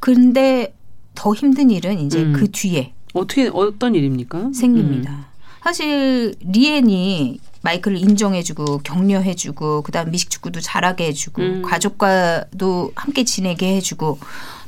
[0.00, 0.74] 근데
[1.14, 2.32] 더 힘든 일은 이제 음.
[2.32, 4.50] 그 뒤에 어떻게 어떤 일입니까?
[4.54, 5.10] 생깁니다.
[5.10, 5.24] 음.
[5.62, 11.62] 사실 리엔이 마이클을 인정해주고 격려해주고 그다음 미식축구도 잘하게 해주고 음.
[11.62, 14.18] 가족과도 함께 지내게 해주고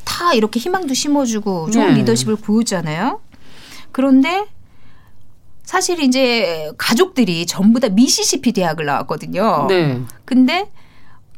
[0.04, 2.00] 다 이렇게 희망도 심어주고 좋은 네.
[2.00, 3.20] 리더십을 보여주잖아요.
[3.92, 4.46] 그런데
[5.62, 9.66] 사실 이제 가족들이 전부 다 미시시피 대학을 나왔거든요.
[9.68, 10.00] 네.
[10.24, 10.68] 근데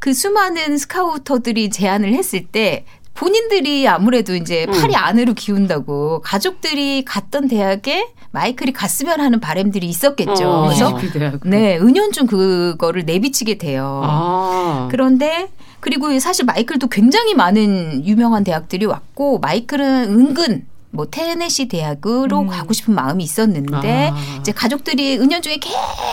[0.03, 2.85] 그 수많은 스카우터들이 제안을 했을 때
[3.15, 4.73] 본인들이 아무래도 이제 음.
[4.73, 10.49] 팔이 안으로 기운다고 가족들이 갔던 대학에 마이클이 갔으면 하는 바람들이 있었겠죠.
[10.49, 10.63] 어.
[10.65, 11.39] 그래서 대학.
[11.45, 14.03] 네, 은연중 그거를 내비치게 돼요.
[14.05, 14.89] 아.
[14.91, 22.75] 그런데 그리고 사실 마이클도 굉장히 많은 유명한 대학들이 왔고 마이클은 은근 뭐 테네시 대학으로 가고
[22.75, 24.15] 싶은 마음이 있었는데 음.
[24.15, 24.37] 아.
[24.41, 25.59] 이제 가족들이 은연중에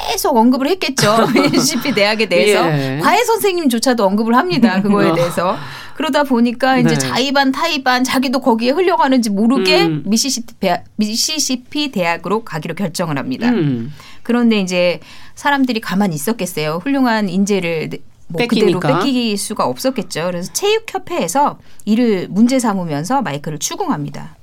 [0.10, 1.28] 계속 언급을 했겠죠.
[1.36, 3.00] NCP 대학에 대해서 예.
[3.04, 4.82] 과외 선생님조차도 언급을 합니다.
[4.82, 5.16] 그거에 어.
[5.16, 5.58] 대해서.
[5.96, 6.98] 그러다 보니까 이제 네.
[6.98, 10.04] 자의반 타의반 자기도 거기에 흘려가는지 모르게 음.
[10.06, 13.50] 미시시피, 대학, 미시시피 대학으로 가기로 결정을 합니다.
[13.50, 13.94] 음.
[14.24, 15.02] 그런데 이제
[15.36, 16.80] 사람들이 가만히 있었겠어요.
[16.82, 17.90] 훌륭한 인재를
[18.28, 19.00] 뭐 그대로 뺏기니까.
[19.00, 20.28] 뺏길 수가 없었겠죠.
[20.28, 24.39] 그래서 체육협회에서 이를 문제 삼으면서 마이크를 추궁합니다.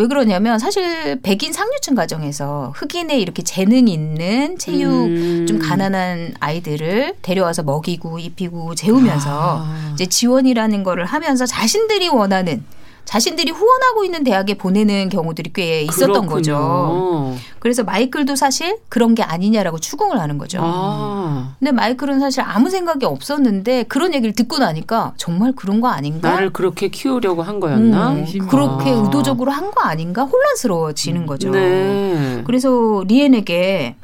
[0.00, 5.46] 왜 그러냐면 사실 백인 상류층 가정에서 흑인의 이렇게 재능 있는 체육 음.
[5.46, 9.90] 좀 가난한 아이들을 데려와서 먹이고 입히고 재우면서 아.
[9.92, 12.64] 이제 지원이라는 거를 하면서 자신들이 원하는
[13.04, 16.52] 자신들이 후원하고 있는 대학에 보내는 경우들이 꽤 있었던 거죠.
[16.54, 17.36] 그렇군요.
[17.58, 20.60] 그래서 마이클도 사실 그런 게 아니냐라고 추궁을 하는 거죠.
[20.62, 21.56] 아.
[21.58, 26.30] 근데 마이클은 사실 아무 생각이 없었는데 그런 얘기를 듣고 나니까 정말 그런 거 아닌가?
[26.30, 28.10] 나를 그렇게 키우려고 한 거였나?
[28.12, 28.94] 음, 그렇게 아.
[28.94, 30.24] 의도적으로 한 거 아닌가?
[30.24, 31.50] 혼란스러워지는 거죠.
[31.50, 32.42] 네.
[32.44, 33.94] 그래서 리엔에게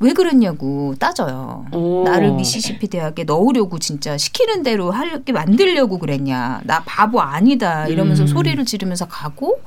[0.00, 1.66] 왜 그랬냐고 따져요.
[1.72, 2.04] 오.
[2.04, 6.60] 나를 미시시피 대학에 넣으려고 진짜 시키는 대로 하게 만들려고 그랬냐.
[6.64, 7.86] 나 바보 아니다.
[7.88, 8.26] 이러면서 음.
[8.28, 9.60] 소리를 지르면서 가고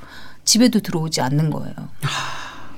[0.46, 1.74] 집에도 들어오지 않는 거예요.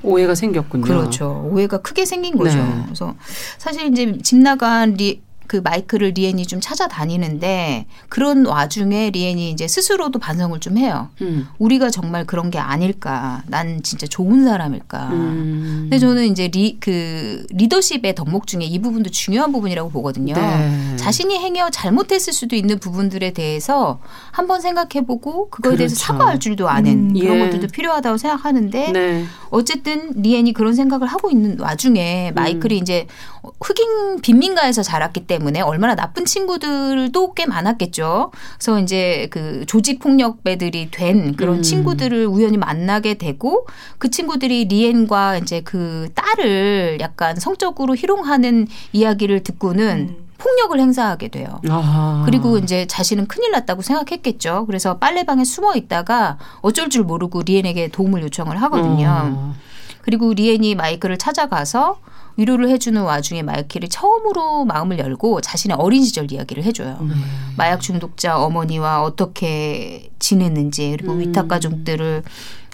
[0.02, 0.84] 오해가 생겼군요.
[0.84, 1.48] 그렇죠.
[1.50, 2.58] 오해가 크게 생긴 거죠.
[2.58, 2.82] 네.
[2.84, 3.14] 그래서
[3.56, 10.18] 사실 이제 집 나간 리, 그 마이크를 리엔이 좀 찾아다니는데 그런 와중에 리엔이 이제 스스로도
[10.18, 11.08] 반성을 좀 해요.
[11.20, 11.48] 음.
[11.58, 13.42] 우리가 정말 그런 게 아닐까.
[13.46, 15.08] 난 진짜 좋은 사람일까.
[15.12, 15.78] 음.
[15.82, 20.34] 근데 저는 이제 리, 그 리더십의 덕목 중에 이 부분도 중요한 부분이라고 보거든요.
[20.34, 20.96] 네.
[20.96, 26.06] 자신이 행여 잘못했을 수도 있는 부분들에 대해서 한번 생각해보고 그거에 대해서 그렇죠.
[26.06, 27.44] 사과할 줄도 아는 음, 그런 예.
[27.44, 29.24] 것들도 필요하다고 생각하는데 네.
[29.50, 32.34] 어쨌든 리엔이 그런 생각을 하고 있는 와중에 음.
[32.34, 33.06] 마이클이 이제
[33.60, 38.32] 흑인 빈민가에서 자랐기 때문에 얼마나 나쁜 친구들도 꽤 많았겠죠.
[38.58, 41.62] 그래서 이제 그 조직 폭력배들이 된 그런 음.
[41.62, 43.66] 친구들을 우연히 만나게 되고
[43.98, 51.60] 그 친구들이 리엔과 이제 그 딸을 약간 성적으로 희롱하는 이야기를 듣고는 폭력을 행사하게 돼요.
[51.68, 52.22] 아.
[52.26, 54.66] 그리고 이제 자신은 큰일 났다고 생각했겠죠.
[54.66, 59.32] 그래서 빨래방에 숨어 있다가 어쩔 줄 모르고 리엔에게 도움을 요청을 하거든요.
[59.34, 59.54] 어.
[60.02, 61.98] 그리고 리엔이 마이클을 찾아가서
[62.36, 66.98] 위로를 해주는 와중에 마이클이 처음으로 마음을 열고 자신의 어린 시절 이야기를 해줘요.
[67.00, 67.12] 음.
[67.56, 71.20] 마약 중독자 어머니와 어떻게 지냈는지 그리고 음.
[71.20, 72.22] 위탁 가족들을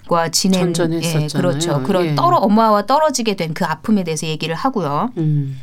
[0.07, 0.73] 과 지낸.
[1.03, 1.83] 예, 그렇죠.
[1.83, 2.15] 그런 예.
[2.15, 5.11] 떨어 엄마와 떨어지게 된 그 아픔에 대해서 얘기를 하고요.
[5.17, 5.59] 음.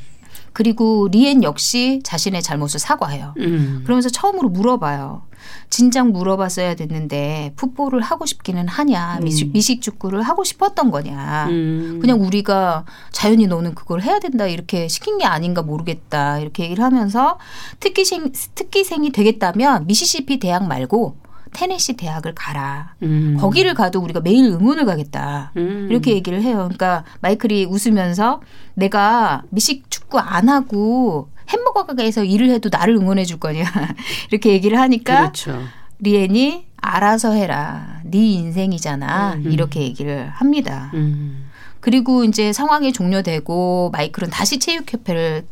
[0.53, 3.35] 그리고 리엔 역시 자신의 잘못을 사과해요.
[3.39, 3.83] 음.
[3.85, 5.23] 그러면서 처음으로 물어봐요.
[5.71, 11.47] 진작 물어봤어야 됐는데 풋볼을 하고 싶기는 하냐, 미식, 미식 축구를 하고 싶었던 거냐.
[11.49, 11.99] 음.
[12.01, 17.39] 그냥 우리가 자연히 너는 그걸 해야 된다 이렇게 시킨 게 아닌가 모르겠다 이렇게 얘기를 하면서
[17.81, 21.17] 특기생 특기생이 되겠다면 미시시피 대학 말고
[21.53, 22.95] 테네시 대학을 가라.
[23.03, 23.37] 음.
[23.39, 25.53] 거기를 가도 우리가 매일 응원을 가겠다.
[25.57, 25.89] 음.
[25.91, 26.57] 이렇게 얘기를 해요.
[26.59, 28.41] 그러니까 마이클이 웃으면서
[28.75, 33.65] 내가 미식 축구 안 하고 햄버거 가게에서 일을 해도 나를 응원해 줄 거냐.
[34.31, 35.61] 이렇게 얘기를 하니까 그렇죠.
[36.01, 38.01] 리엔이 알아서 해라.
[38.05, 39.35] 네 인생이잖아.
[39.35, 39.53] 음.
[39.53, 40.91] 이렇게 얘기를 합니다.
[40.95, 41.49] 음.
[41.81, 45.45] 그리고 이제 상황이 종료되고 마이클은 다시 체육협회를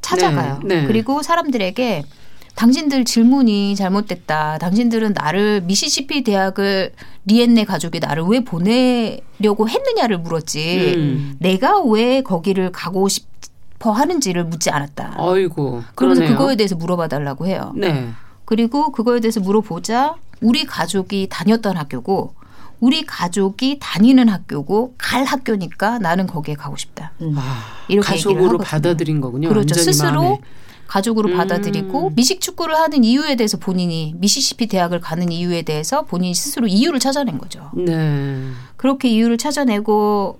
[0.00, 0.60] 찾아가요.
[0.64, 0.86] 네, 네.
[0.86, 2.04] 그리고 사람들에게
[2.54, 4.58] 당신들 질문이 잘못됐다.
[4.58, 6.92] 당신들은 나를 미시시피 대학을
[7.24, 10.94] 리엔네 가족이 나를 왜 보내려고 했느냐를 물었지.
[10.96, 11.36] 음.
[11.38, 15.14] 내가 왜 거기를 가고 싶어 하는지를 묻지 않았다.
[15.18, 15.82] 어이고.
[15.94, 16.38] 그러면서 그러네요.
[16.38, 17.72] 그거에 대해서 물어봐 달라고 해요.
[17.76, 18.10] 네.
[18.44, 22.34] 그리고 그거에 대해서 물어보자 우리 가족이 다녔던 학교고
[22.80, 27.12] 우리 가족이 다니는 학교고 갈 학교니까 나는 거기에 가고 싶다.
[27.36, 28.58] 아, 이렇게 가족으로.
[28.58, 29.48] 받아들인 거군요.
[29.48, 29.74] 그렇죠.
[29.76, 30.38] 스스로 마음에.
[30.92, 31.36] 가족으로 음.
[31.38, 37.00] 받아들이고 미식 축구를 하는 이유에 대해서 본인이 미시시피 대학을 가는 이유에 대해서 본인이 스스로 이유를
[37.00, 37.70] 찾아낸 거죠.
[37.74, 38.50] 네.
[38.76, 40.38] 그렇게 이유를 찾아내고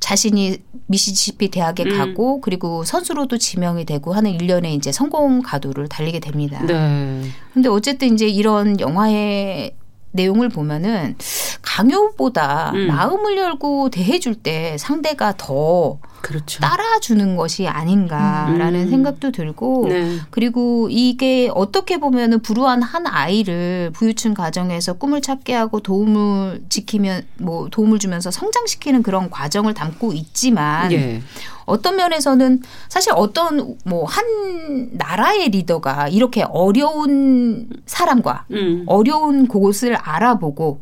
[0.00, 1.96] 자신이 미시시피 대학에 음.
[1.96, 6.60] 가고 그리고 선수로도 지명이 되고 하는 일련의 이제 성공 가도를 달리게 됩니다.
[6.66, 7.22] 네.
[7.54, 9.76] 근데 어쨌든 이제 이런 영화의
[10.10, 11.14] 내용을 보면은
[11.62, 12.88] 강요보다 음.
[12.88, 16.60] 마음을 열고 대해줄 때 상대가 더 그렇죠.
[16.60, 18.90] 따라주는 것이 아닌가라는 음.
[18.90, 20.18] 생각도 들고 네.
[20.30, 27.68] 그리고 이게 어떻게 보면은 불우한 한 아이를 부유층 가정에서 꿈을 찾게 하고 도움을 지키면 뭐
[27.70, 31.22] 도움을 주면서 성장시키는 그런 과정을 담고 있지만 예.
[31.64, 38.82] 어떤 면에서는 사실 어떤 뭐 한 나라의 리더가 이렇게 어려운 사람과 음.
[38.86, 40.80] 어려운 곳을 알아보고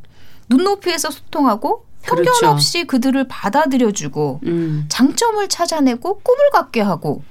[0.48, 2.48] 눈높이에서 소통하고 편견 그렇죠.
[2.48, 4.84] 없이 그들을 받아들여주고 음.
[4.88, 7.22] 장점을 찾아내고 꿈을 갖게 하고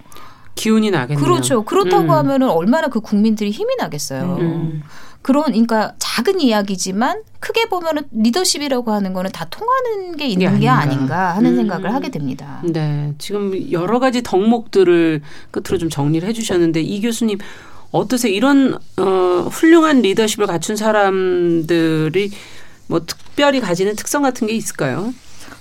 [0.55, 1.23] 기운이 나겠네요.
[1.23, 1.63] 그렇죠.
[1.63, 2.11] 그렇다고 음.
[2.11, 4.37] 하면은 얼마나 그 국민들이 힘이 나겠어요.
[4.39, 4.83] 음.
[5.21, 10.81] 그런 그러니까 작은 이야기지만 크게 보면은 리더십이라고 하는 거는 다 통하는 게 있는 게 아닌가.
[10.81, 11.55] 아닌가 하는 음.
[11.55, 12.61] 생각을 하게 됩니다.
[12.65, 13.13] 네.
[13.17, 17.37] 지금 여러 가지 덕목들을 끝으로 좀 정리를 해 주셨는데 이 교수님
[17.91, 18.33] 어떠세요?
[18.33, 22.31] 이런 어 훌륭한 리더십을 갖춘 사람들이
[22.87, 25.13] 뭐 특별히 가지는 특성 같은 게 있을까요?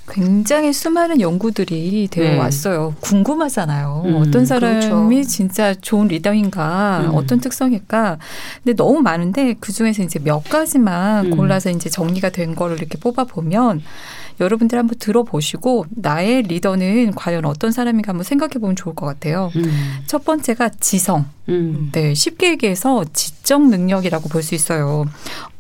[0.09, 2.37] 굉장히 수많은 연구들이 되어 네.
[2.39, 2.95] 왔어요.
[3.01, 4.03] 궁금하잖아요.
[4.07, 5.29] 음, 어떤 사람이 그렇죠.
[5.29, 7.15] 진짜 좋은 리더인가, 음.
[7.15, 8.19] 어떤 특성일까.
[8.65, 11.37] 근데 너무 많은데 그 중에서 이제 몇 가지만 음.
[11.37, 13.81] 골라서 이제 정리가 된 거를 이렇게 뽑아 보면
[14.41, 19.53] 여러분들 한번 들어보시고 나의 리더는 과연 어떤 사람인가 한번 생각해 보면 좋을 것 같아요.
[19.55, 19.99] 음.
[20.07, 21.27] 첫 번째가 지성.
[21.49, 21.91] 음.
[21.93, 25.05] 네, 쉽게 얘기해서 지적 능력이라고 볼 수 있어요.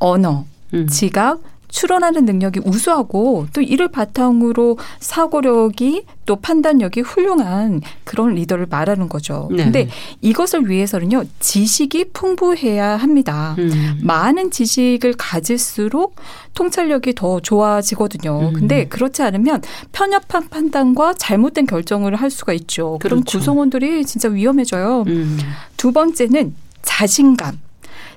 [0.00, 0.88] 언어, 음.
[0.88, 1.40] 지각,
[1.72, 9.48] 추론하는 능력이 우수하고 또 이를 바탕으로 사고력이 또 판단력이 훌륭한 그런 리더를 말하는 거죠.
[9.50, 9.64] 네.
[9.64, 9.88] 근데
[10.20, 13.56] 이것을 위해서는요, 지식이 풍부해야 합니다.
[13.58, 13.98] 음.
[14.02, 16.14] 많은 지식을 가질수록
[16.54, 18.50] 통찰력이 더 좋아지거든요.
[18.50, 18.52] 음.
[18.52, 22.98] 근데 그렇지 않으면 편협한 판단과 잘못된 결정을 할 수가 있죠.
[23.00, 23.38] 그럼 그렇죠.
[23.38, 25.04] 구성원들이 진짜 위험해져요.
[25.06, 25.38] 음.
[25.78, 27.58] 두 번째는 자신감.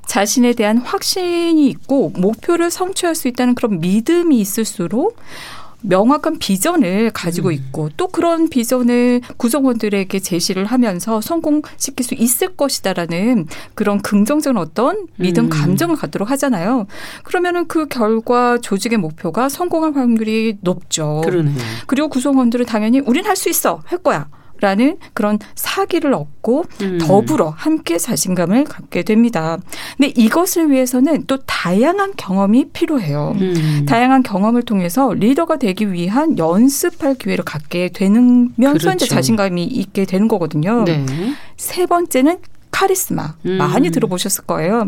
[0.08, 5.18] 자신에 대한 확신이 있고 목표를 성취할 수 있다는 그런 믿음이 있을수록
[5.88, 14.02] 명확한 비전을 가지고 있고 또 그런 비전을 구성원들에게 제시를 하면서 성공시킬 수 있을 것이다라는 그런
[14.02, 15.50] 긍정적인 어떤 믿음 음.
[15.50, 16.88] 감정을 갖도록 하잖아요.
[17.24, 21.22] 그러면은 그 결과 조직의 목표가 성공할 확률이 높죠.
[21.24, 21.56] 그러네요.
[21.86, 24.28] 그리고 구성원들은 당연히 우린 할 수 있어 할 거야.
[24.66, 26.98] 라는 그런 사기를 얻고 음.
[27.00, 29.60] 더불어 함께 자신감을 갖게 됩니다.
[29.96, 33.36] 근데 이것을 위해서는 또 다양한 경험이 필요해요.
[33.40, 33.86] 음.
[33.88, 38.92] 다양한 경험을 통해서 리더가 되기 위한 연습할 기회를 갖게 되면서 그렇죠.
[38.94, 40.84] 이제 자신감이 있게 되는 거거든요.
[40.84, 41.06] 네.
[41.58, 42.40] 세 번째는
[42.76, 43.36] 카리스마.
[43.46, 43.58] 음.
[43.58, 44.88] 많이 들어보셨을 거예요.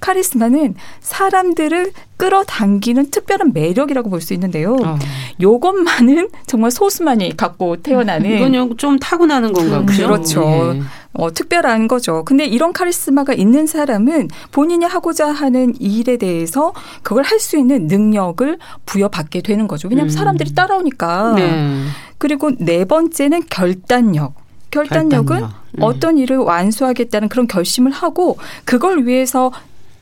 [0.00, 4.74] 카리스마는 사람들을 끌어당기는 특별한 매력이라고 볼 수 있는데요.
[4.82, 4.98] 어.
[5.42, 10.06] 요것만은 정말 소수만이 갖고 태어나는 이건 좀 타고나는 건가 음, 보죠.
[10.06, 10.72] 그렇죠.
[10.76, 10.82] 예.
[11.12, 12.24] 어, 특별한 거죠.
[12.24, 16.72] 근데 이런 카리스마가 있는 사람은 본인이 하고자 하는 일에 대해서
[17.02, 19.88] 그걸 할 수 있는 능력을 부여받게 되는 거죠.
[19.88, 20.16] 왜냐하면 음.
[20.16, 21.34] 사람들이 따라오니까.
[21.36, 21.84] 네.
[22.18, 24.45] 그리고 네 번째는 결단력.
[24.84, 25.50] 결단력은 결단력.
[25.78, 25.82] 음.
[25.82, 29.52] 어떤 일을 완수하겠다는 그런 결심을 하고 그걸 위해서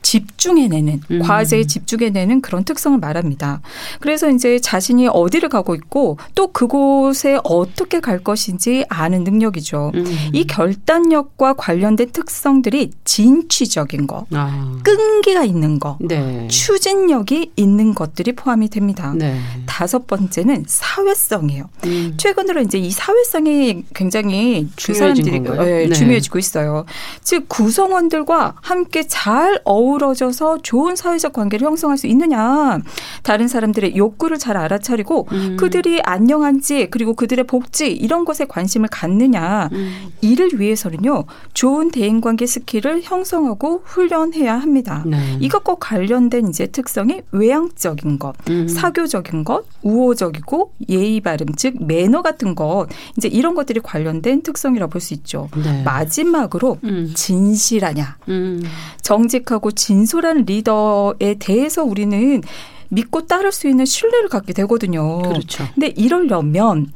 [0.05, 1.19] 집중해내는 음.
[1.19, 3.61] 과제에 집중해내는 그런 특성을 말합니다.
[3.99, 9.91] 그래서 이제 자신이 어디를 가고 있고 또 그곳에 어떻게 갈 것인지 아는 능력이죠.
[9.95, 10.05] 음.
[10.31, 14.77] 이 결단력과 관련된 특성들이 진취적인 거, 아.
[14.83, 16.47] 끈기가 있는 거, 네.
[16.49, 19.11] 추진력이 있는 것들이 포함이 됩니다.
[19.15, 19.39] 네.
[19.65, 21.63] 다섯 번째는 사회성이에요.
[21.85, 22.13] 음.
[22.17, 25.41] 최근으로 이제 이 사회성이 굉장히 그 사람들이?
[25.65, 25.89] 예, 네.
[25.89, 26.85] 중요해지고 있어요.
[27.23, 32.79] 즉 구성원들과 함께 잘 어우러져서 좋은 사회적 관계를 형성할 수 있느냐,
[33.23, 35.57] 다른 사람들의 욕구를 잘 알아차리고 음.
[35.57, 40.11] 그들이 안녕한지 그리고 그들의 복지 이런 것에 관심을 갖느냐 음.
[40.21, 45.03] 이를 위해서는요 좋은 대인 관계 스킬을 형성하고 훈련해야 합니다.
[45.05, 45.37] 네.
[45.39, 48.67] 이것과 관련된 이제 특성이 외향적인 것, 음.
[48.67, 55.13] 사교적인 것, 우호적이고 예의 바름 즉 매너 같은 것 이제 이런 것들이 관련된 특성이라고 볼수
[55.13, 55.49] 있죠.
[55.63, 55.83] 네.
[55.83, 57.11] 마지막으로 음.
[57.15, 58.61] 진실하냐, 음.
[59.01, 62.41] 정직하고 진 솔한 리더에 대해서 우리는
[62.89, 65.21] 믿고 따를 수 있는 신뢰를 갖게 되거든요.
[65.21, 65.65] 그렇죠.
[65.73, 66.91] 근데 이러려면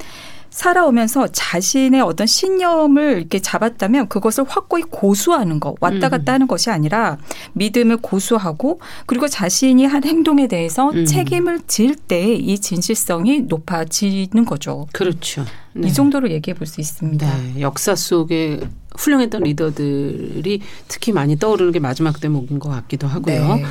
[0.49, 6.09] 살아오면서 자신의 어떤 신념을 이렇게 잡았다면 그것을 확고히 고수하는 거, 왔다 음.
[6.09, 7.17] 갔다 하는 것이 아니라
[7.53, 11.05] 믿음을 고수하고 그리고 자신이 한 행동에 대해서 음.
[11.05, 14.87] 책임을 질 때 이 진실성이 높아지는 거죠.
[14.93, 15.45] 그렇죠.
[15.73, 15.87] 네.
[15.87, 17.37] 이 정도로 얘기해 볼 수 있습니다.
[17.37, 17.61] 네.
[17.61, 18.59] 역사 속에
[18.97, 23.55] 훌륭했던 리더들이 특히 많이 떠오르는 게 마지막 대목인 것 같기도 하고요.
[23.55, 23.65] 네.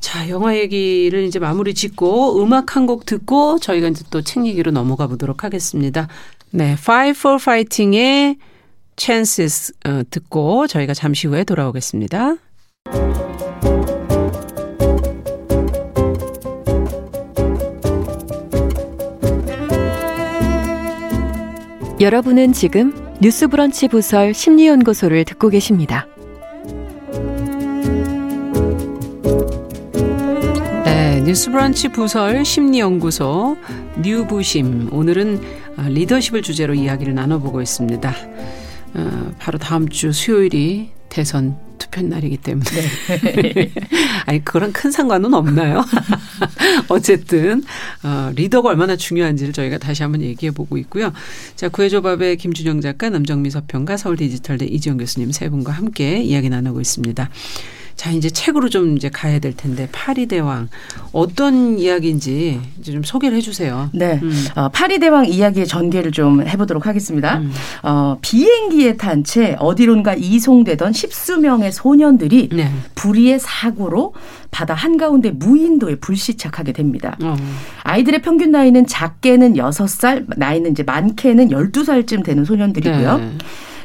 [0.00, 4.70] 자, 영화 얘기를 이제 마무리 짓고 음악 한 곡 듣고 저희가 이제 또 책 얘기로
[4.70, 6.08] 넘어가 보도록 하겠습니다.
[6.50, 8.36] 네, Five for Fighting의
[8.96, 12.36] Chances 어, 듣고 저희가 잠시 후에 돌아오겠습니다.
[22.00, 26.06] 여러분은 지금 뉴스브런치 부설 심리연구소를 듣고 계십니다.
[31.28, 33.58] 뉴스브런치 부설 심리연구소
[34.00, 35.42] 뉴부심 오늘은
[35.76, 38.14] 어, 리더십을 주제로 이야기를 나눠보고 있습니다.
[38.94, 42.66] 어, 바로 다음 주 수요일이 대선 투표 날이기 때문에
[44.24, 45.84] 아니 그거랑 큰 상관은 없나요?
[46.88, 47.62] 어쨌든
[48.02, 51.12] 어, 리더가 얼마나 중요한지를 저희가 다시 한번 얘기해 보고 있고요.
[51.56, 56.80] 자 구해조밥의 김준영 작가, 남정미 서평가, 서울 디지털대 이지영 교수님 세 분과 함께 이야기 나누고
[56.80, 57.28] 있습니다.
[57.98, 60.68] 자, 이제 책으로 좀 이제 가야 될 텐데 파리 대왕
[61.10, 63.90] 어떤 이야기인지 이제 좀 소개를 해주세요.
[63.92, 64.20] 네.
[64.22, 64.46] 음.
[64.54, 67.38] 어, 파리 대왕 이야기의 전개를 좀 해보도록 하겠습니다.
[67.38, 67.52] 음.
[67.82, 72.70] 어, 비행기에 탄 채 어디론가 이송되던 십수 명의 소년들이 네.
[72.94, 74.14] 불의의 사고로
[74.52, 77.16] 바다 한가운데 무인도에 불시착하게 됩니다.
[77.20, 77.36] 어.
[77.82, 83.18] 아이들의 평균 나이는 작게는 여섯 살 나이는 이제 많게는 열두 살쯤 되는 소년들이고요.
[83.18, 83.30] 네.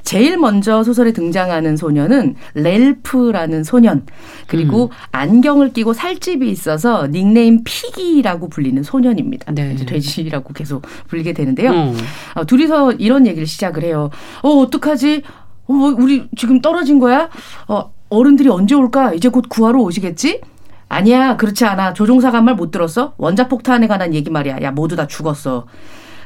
[0.03, 4.05] 제일 먼저 소설에 등장하는 소년은 렐프라는 소년
[4.47, 4.89] 그리고 음.
[5.11, 9.53] 안경을 끼고 살집이 있어서 닉네임 피기라고 불리는 소년입니다.
[9.53, 9.75] 네.
[9.75, 11.71] 돼지라고 계속 불리게 되는데요.
[11.71, 11.93] 어.
[12.35, 14.09] 어, 둘이서 이런 얘기를 시작을 해요.
[14.41, 15.23] 어 어떡하지?
[15.67, 17.29] 어, 우리 지금 떨어진 거야?
[17.67, 19.13] 어 어른들이 언제 올까?
[19.13, 20.41] 이제 곧 구하러 오시겠지?
[20.89, 21.93] 아니야 그렇지 않아.
[21.93, 23.13] 조종사가 한 말 못 들었어?
[23.17, 24.61] 원자폭탄에 관한 얘기 말이야.
[24.61, 25.65] 야 모두 다 죽었어.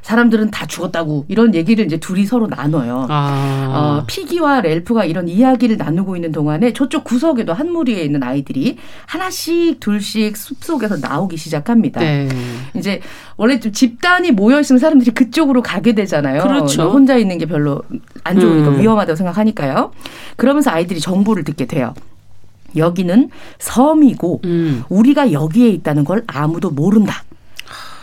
[0.01, 3.07] 사람들은 다 죽었다고 이런 얘기를 이제 둘이 서로 나눠요.
[3.09, 3.99] 아.
[4.01, 9.79] 어, 피기와 렐프가 이런 이야기를 나누고 있는 동안에 저쪽 구석에도 한 무리에 있는 아이들이 하나씩
[9.79, 11.99] 둘씩 숲 속에서 나오기 시작합니다.
[11.99, 12.27] 네.
[12.75, 13.01] 이제
[13.35, 16.43] 원래 좀 집단이 모여 있으면 사람들이 그쪽으로 가게 되잖아요.
[16.43, 16.89] 그렇죠.
[16.89, 17.81] 혼자 있는 게 별로
[18.23, 18.79] 안 좋으니까 음.
[18.79, 19.91] 위험하다고 생각하니까요.
[20.35, 21.93] 그러면서 아이들이 정보를 듣게 돼요.
[22.75, 23.29] 여기는
[23.59, 24.83] 섬이고 음.
[24.89, 27.23] 우리가 여기에 있다는 걸 아무도 모른다.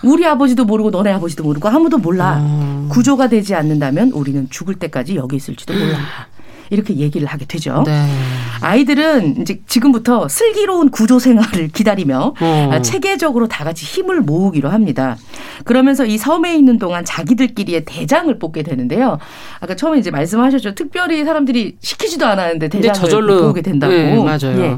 [0.03, 2.39] 우리 아버지도 모르고 너네 아버지도 모르고 아무도 몰라.
[2.41, 2.89] 어.
[2.91, 5.99] 구조가 되지 않는다면 우리는 죽을 때까지 여기 있을지도 몰라.
[6.71, 7.83] 이렇게 얘기를 하게 되죠.
[7.87, 8.07] 네.
[8.61, 12.71] 아이들은 이제 지금부터 슬기로운 구조 생활을 기다리며 어.
[12.73, 15.17] 아, 체계적으로 다 같이 힘을 모으기로 합니다.
[15.65, 19.19] 그러면서 이 섬에 있는 동안 자기들끼리의 대장을 뽑게 되는데요.
[19.61, 20.75] 아까 처음에 이제 말씀하셨죠.
[20.75, 23.93] 특별히 사람들이 시키지도 않았는데 대장을 저절로 뽑게 된다고.
[23.93, 24.61] 네, 맞아요.
[24.61, 24.77] 예.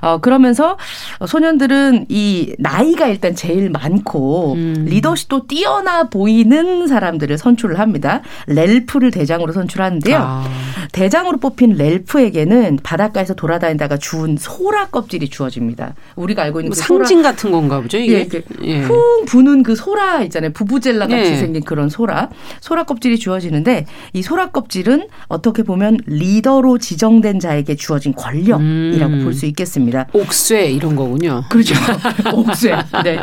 [0.00, 0.78] 어, 그러면서
[1.26, 4.86] 소년들은 이 나이가 일단 제일 많고 음.
[4.88, 8.22] 리더십도 뛰어나 보이는 사람들을 선출을 합니다.
[8.46, 10.18] 렐프를 대장으로 선출하는데요.
[10.18, 10.44] 아.
[10.92, 15.94] 대장 으로 뽑힌 렐프에게는 바닷가에서 돌아다니다가 주운 소라 껍질이 주어집니다.
[16.14, 18.42] 우리가 알고 있는 뭐 그 상징 같은 건가 보죠, 예, 이게?
[18.62, 18.82] 예.
[18.82, 20.52] 쿵 부는 그 소라 있잖아요.
[20.52, 21.36] 부부젤라 같이 예.
[21.36, 22.28] 생긴 그런 소라.
[22.60, 29.24] 소라 껍질이 주어지는데 이 소라 껍질은 어떻게 보면 리더로 지정된 자에게 주어진 권력이라고 음.
[29.24, 30.06] 볼수 있겠습니다.
[30.12, 31.42] 옥쇠 이런 거군요.
[31.50, 31.74] 그렇죠.
[32.32, 32.76] 옥쇠.
[33.04, 33.18] 네.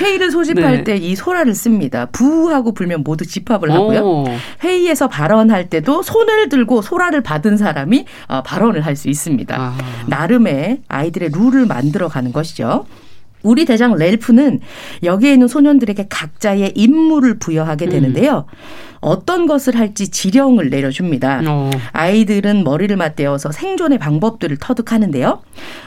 [0.00, 0.84] 회의를 소집할 네.
[0.84, 2.06] 때이 소라를 씁니다.
[2.12, 4.00] 부하고 불면 모두 집합을 하고요.
[4.00, 4.24] 오.
[4.62, 9.54] 회의에서 발언할 때도 손을 들고 소라를 받은 사람이 어, 발언을 할 수 있습니다.
[9.56, 9.76] 아.
[10.08, 12.84] 나름의 아이들의 룰을 만들어 가는 것이죠.
[13.48, 14.60] 우리 대장 렐프는
[15.02, 17.90] 여기에 있는 소년들에게 각자의 임무를 부여하게 음.
[17.90, 18.44] 되는데요.
[19.00, 21.42] 어떤 것을 할지 지령을 내려줍니다.
[21.46, 21.70] 어.
[21.92, 25.40] 아이들은 머리를 맞대어서 생존의 방법들을 터득하는데요.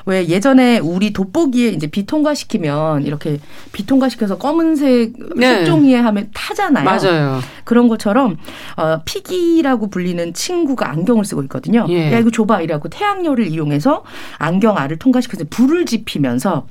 [0.06, 3.40] 왜 예전에 우리 돋보기에 이제 비통과시키면 이렇게
[3.74, 5.56] 비통과시켜서 검은색 네.
[5.56, 6.86] 색종이에 하면 타잖아요.
[6.86, 7.40] 맞아요.
[7.64, 8.38] 그런 것처럼
[8.78, 11.86] 어, 피기라고 불리는 친구가 안경을 쓰고 있거든요.
[11.90, 12.14] 예.
[12.14, 14.04] 야 이거 줘봐 이라고 태양열을 이용해서
[14.38, 16.66] 안경 알을 통과시켜서 불을 지피면서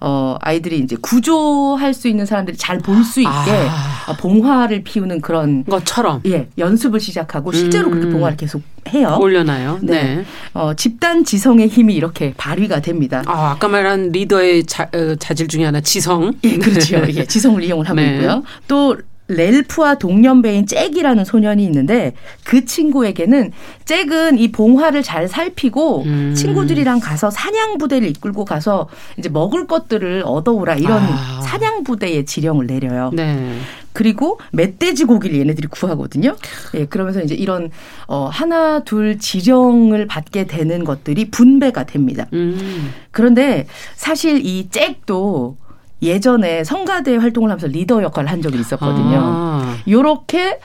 [0.00, 4.04] 어, 아이들이 이제 구조할 수 있는 사람들이 잘 볼 수 있게 아.
[4.08, 7.92] 어, 봉화를 피우는 그런 것처럼 예 연습을 시작하고 실제로 음.
[7.92, 8.62] 그렇게 봉화를 계속
[8.92, 9.16] 해요.
[9.20, 9.78] 올려놔요.
[9.82, 10.02] 네.
[10.02, 10.24] 네.
[10.54, 13.22] 어, 집단 지성의 힘이 이렇게 발휘가 됩니다.
[13.26, 16.32] 아, 아까 말한 리더의 자, 어, 자질 중에 하나 지성.
[16.44, 16.96] 예, 그렇죠.
[17.14, 18.14] 예, 지성을 이용을 하고 네.
[18.16, 18.42] 있고요.
[18.66, 18.96] 또
[19.34, 22.12] 렐프와 동년배인 잭이라는 소년이 있는데
[22.44, 23.52] 그 친구에게는
[23.84, 26.34] 잭은 이 봉화를 잘 살피고 음.
[26.34, 31.40] 친구들이랑 가서 사냥 부대를 이끌고 가서 이제 먹을 것들을 얻어오라 이런 아.
[31.42, 33.10] 사냥 부대의 지령을 내려요.
[33.12, 33.58] 네.
[33.92, 36.36] 그리고 멧돼지 고기를 얘네들이 구하거든요.
[36.74, 37.70] 예, 그러면서 이제 이런
[38.06, 42.26] 어 하나 둘 지령을 받게 되는 것들이 분배가 됩니다.
[42.32, 42.92] 음.
[43.10, 45.56] 그런데 사실 이 잭도
[46.02, 49.18] 예전에 성가대 활동을 하면서 리더 역할을 한 적이 있었거든요.
[49.22, 50.58] 아, 요렇게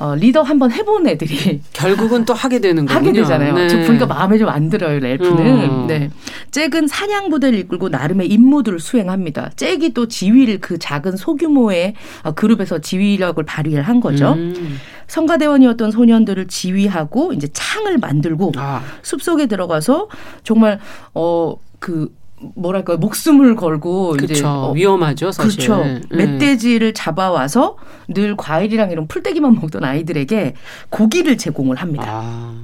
[0.00, 3.08] 어, 리더 한번 해본 애들이 결국은 또 하게 되는 거군요.
[3.08, 3.54] 하게 되잖아요.
[3.54, 3.68] 네.
[3.68, 5.70] 저 보니까 마음에 좀 안 들어요, 렐프는.
[5.70, 5.86] 어.
[5.88, 6.10] 네.
[6.52, 9.50] 잭은 사냥 부대를 이끌고 나름의 임무들을 수행합니다.
[9.56, 14.34] 잭이 또 지휘를 그 작은 소규모의 어, 그룹에서 지휘력을 발휘를 한 거죠.
[14.34, 14.78] 음.
[15.08, 20.08] 성가대원이었던 소년들을 지휘하고 이제 창을 만들고 아, 숲속에 들어가서
[20.44, 20.78] 정말
[21.12, 22.14] 어그
[22.54, 24.48] 뭐랄까 목숨을 걸고 이제 그렇죠.
[24.48, 25.66] 어, 위험하죠, 사실.
[25.66, 25.84] 그렇죠.
[25.84, 26.26] 네.
[26.26, 27.76] 멧돼지를 잡아와서
[28.08, 30.54] 늘 과일이랑 이런 풀떼기만 먹던 아이들에게
[30.90, 32.04] 고기를 제공을 합니다.
[32.08, 32.54] 아,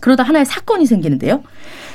[0.00, 1.42] 그러다 하나의 사건이 생기는데요.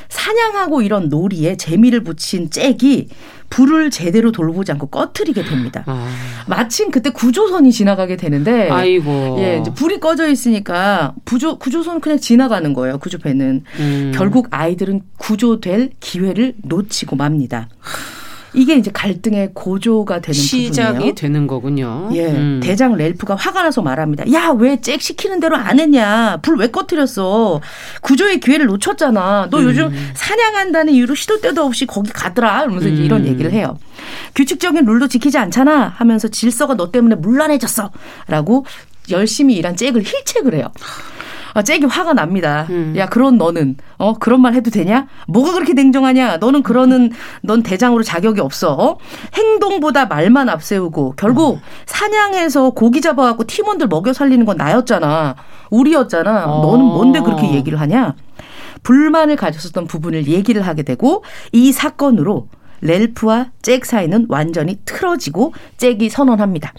[0.09, 3.09] 사냥하고 이런 놀이에 재미를 붙인 잭이
[3.49, 5.83] 불을 제대로 돌보지 않고 꺼트리게 됩니다.
[5.85, 6.09] 아.
[6.47, 9.37] 마침 그때 구조선이 지나가게 되는데 아이고.
[9.39, 12.97] 예, 이제 불이 꺼져 있으니까 구조 구조선은 그냥 지나가는 거예요.
[12.97, 13.63] 구조배는.
[13.79, 14.11] 음.
[14.15, 17.69] 결국 아이들은 구조될 기회를 놓치고 맙니다.
[18.57, 21.13] 이게 이제 갈등의 고조가 되는 시작이 부분이에요.
[21.15, 22.09] 되는 거군요.
[22.13, 22.59] 예, 음.
[22.61, 24.31] 대장 렐프가 화가 나서 말합니다.
[24.33, 26.37] 야, 왜 잭 시키는 대로 안 했냐?
[26.41, 27.61] 불 왜 꺼뜨렸어?
[28.01, 29.49] 구조의 기회를 놓쳤잖아.
[29.51, 30.11] 너 요즘 음.
[30.15, 32.63] 사냥한다는 이유로 시도 때도 없이 거기 가더라.
[32.63, 33.05] 이러면서 이제 음.
[33.05, 33.77] 이런 얘기를 해요.
[34.35, 35.93] 규칙적인 룰도 지키지 않잖아.
[35.95, 37.91] 하면서 질서가 너 때문에 문란해졌어.
[38.27, 38.65] 라고
[39.11, 40.71] 열심히 일한 잭을 힐책을 해요.
[41.57, 42.67] 아, 잭이 화가 납니다.
[42.69, 42.93] 음.
[42.97, 45.07] 야, 그런 너는, 어, 그런 말 해도 되냐?
[45.27, 46.37] 뭐가 그렇게 냉정하냐?
[46.37, 47.09] 너는 그러는,
[47.41, 48.73] 넌 대장으로 자격이 없어.
[48.73, 48.97] 어?
[49.33, 55.33] 행동보다 말만 앞세우고, 결국 사냥해서 고기 잡아갖고 팀원들 먹여 살리는 건 나였잖아.
[55.71, 56.45] 우리였잖아.
[56.45, 56.61] 어.
[56.61, 58.13] 너는 뭔데 그렇게 얘기를 하냐?
[58.83, 62.49] 불만을 가졌었던 부분을 얘기를 하게 되고, 이 사건으로
[62.81, 66.73] 렐프와 잭 사이는 완전히 틀어지고, 잭이 선언합니다.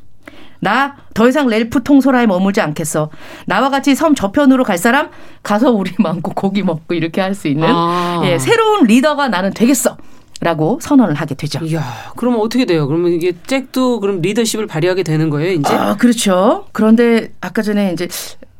[0.61, 3.11] 나 더 이상 렐프 통솔하에 머물지 않겠어.
[3.47, 5.09] 나와 같이 섬 저편으로 갈 사람
[5.43, 8.23] 가서 우리 마음껏 고기 먹고 이렇게 할 수 있는 아.
[8.25, 9.97] 예, 새로운 리더가 나는 되겠어.
[10.41, 11.59] 라고 선언을 하게 되죠.
[11.65, 11.83] 이야,
[12.17, 12.87] 그러면 어떻게 돼요?
[12.87, 15.75] 그러면 이게 잭도 그럼 리더십을 발휘하게 되는 거예요, 이제?
[15.75, 16.67] 아, 그렇죠.
[16.71, 18.07] 그런데 아까 전에 이제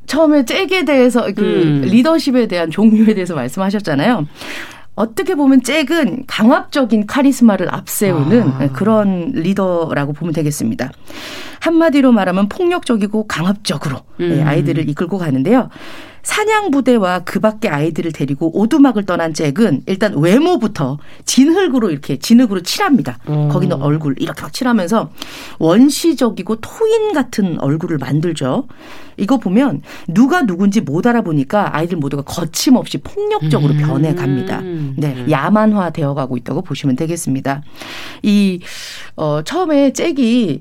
[0.07, 1.83] 처음에 잭에 대해서 그 음.
[1.85, 4.27] 리더십에 대한 종류에 대해서 말씀하셨잖아요.
[4.99, 8.69] 어떻게 보면 잭은 강압적인 카리스마를 앞세우는 아.
[8.73, 10.91] 그런 리더라고 보면 되겠습니다.
[11.61, 14.39] 한마디로 말하면 폭력적이고 강압적으로 음.
[14.39, 15.69] 예, 아이들을 이끌고 가는데요.
[16.29, 23.17] 사냥 부대와 그 밖의 아이들을 데리고 오두막을 떠난 잭은 일단 외모부터 진흙으로 이렇게 진흙으로 칠합니다.
[23.25, 23.49] 어.
[23.51, 25.11] 거기는 얼굴 이렇게 막 칠하면서
[25.59, 28.69] 원시적이고 토인 같은 얼굴을 만들죠.
[29.17, 33.79] 이거 보면 누가 누군지 못 알아보니까 아이들 모두가 거침없이 폭력적으로 음.
[33.79, 34.61] 변해갑니다.
[34.99, 37.63] 네, 야만화 되어가고 있다고 보시면 되겠습니다.
[38.23, 38.61] 이
[39.17, 40.61] 어, 처음에 잭이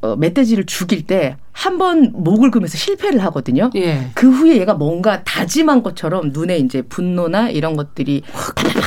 [0.00, 3.68] 어, 멧돼지를 죽일 때 한 번 목을 그면서 실패를 하거든요.
[3.74, 4.10] 예.
[4.14, 8.22] 그 후에 얘가 뭔가 다짐한 것처럼 눈에 이제 분노나 이런 것들이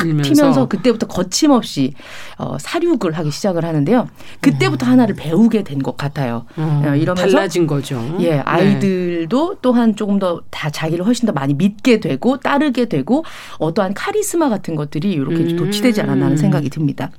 [0.01, 0.33] 들면서.
[0.33, 1.93] 튀면서 그때부터 거침없이
[2.37, 4.07] 어, 사륙을 하기 시작을 하는데요.
[4.39, 6.45] 그때부터 하나를 배우게 된 것 같아요.
[6.55, 8.01] 어, 어, 이러면서 달라진 거죠.
[8.21, 8.39] 예, 네.
[8.45, 13.25] 아이들도 또한 조금 더 다 자기를 훨씬 더 많이 믿게 되고 따르게 되고
[13.57, 15.55] 어떠한 카리스마 같은 것들이 이렇게 음.
[15.57, 17.09] 도취되지 않았나 하는 생각이 듭니다.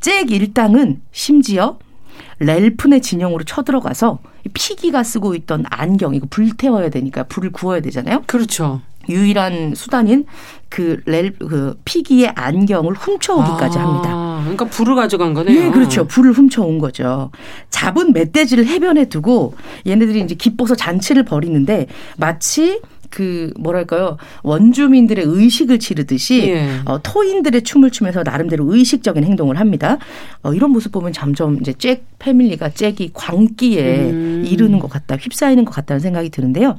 [0.00, 1.78] 잭 일당은 심지어
[2.38, 4.18] 렐픈의 진영으로 쳐들어가서
[4.54, 8.22] 피기가 쓰고 있던 안경 이거 불태워야 되니까 불을 구워야 되잖아요.
[8.26, 8.80] 그렇죠.
[9.08, 10.26] 유일한 수단인
[10.68, 14.10] 그 렐, 그 피기의 안경을 훔쳐오기까지 합니다.
[14.12, 15.58] 아, 그러니까 불을 가져간 거네요.
[15.58, 16.06] 예, 그렇죠.
[16.06, 17.30] 불을 훔쳐온 거죠.
[17.70, 19.54] 잡은 멧돼지를 해변에 두고
[19.86, 21.86] 얘네들이 이제 기뻐서 잔치를 벌이는데
[22.16, 22.80] 마치
[23.16, 26.68] 그 뭐랄까요 원주민들의 의식을 치르듯이 예.
[26.84, 29.96] 어, 토인들의 춤을 추면서 나름대로 의식적인 행동을 합니다.
[30.42, 34.44] 어, 이런 모습 보면 점점 이제 잭 패밀리가 잭이 광기에 음.
[34.46, 36.76] 이르는 것 같다, 휩싸이는 것 같다는 생각이 드는데요.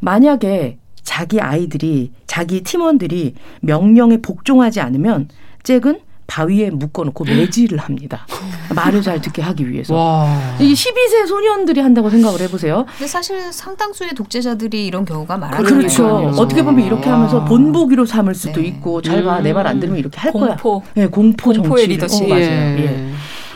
[0.00, 5.28] 만약에 자기 아이들이 자기 팀원들이 명령에 복종하지 않으면
[5.62, 8.26] 잭은 바위에 묶어놓고 매질을 합니다.
[8.74, 9.94] 말을 잘 듣게 하기 위해서.
[9.94, 10.54] 와.
[10.58, 12.86] 이게 12세 소년들이 한다고 생각을 해보세요.
[12.96, 15.62] 근데 사실 상당수의 독재자들이 이런 경우가 많아요.
[15.62, 16.04] 그렇죠.
[16.04, 16.42] 그러니까요.
[16.42, 18.68] 어떻게 보면 이렇게 하면서 본보기로 삼을 수도 네.
[18.68, 20.56] 있고 잘봐내말 안 들으면 이렇게 할 거야.
[20.56, 20.82] 공포.
[20.94, 21.86] 네, 공포 공포의 정치.
[21.88, 22.24] 리더십.
[22.24, 22.42] 어, 맞아요.
[22.44, 23.08] 예.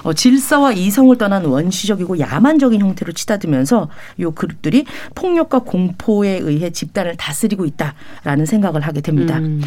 [0.03, 3.89] 어, 질서와 이성을 떠난 원시적이고 야만적인 형태로 치닫으면서
[4.21, 4.85] 요 그룹들이
[5.17, 9.39] 폭력과 공포에 의해 집단을 다스리고 있다라는 생각을 하게 됩니다.
[9.39, 9.61] 음.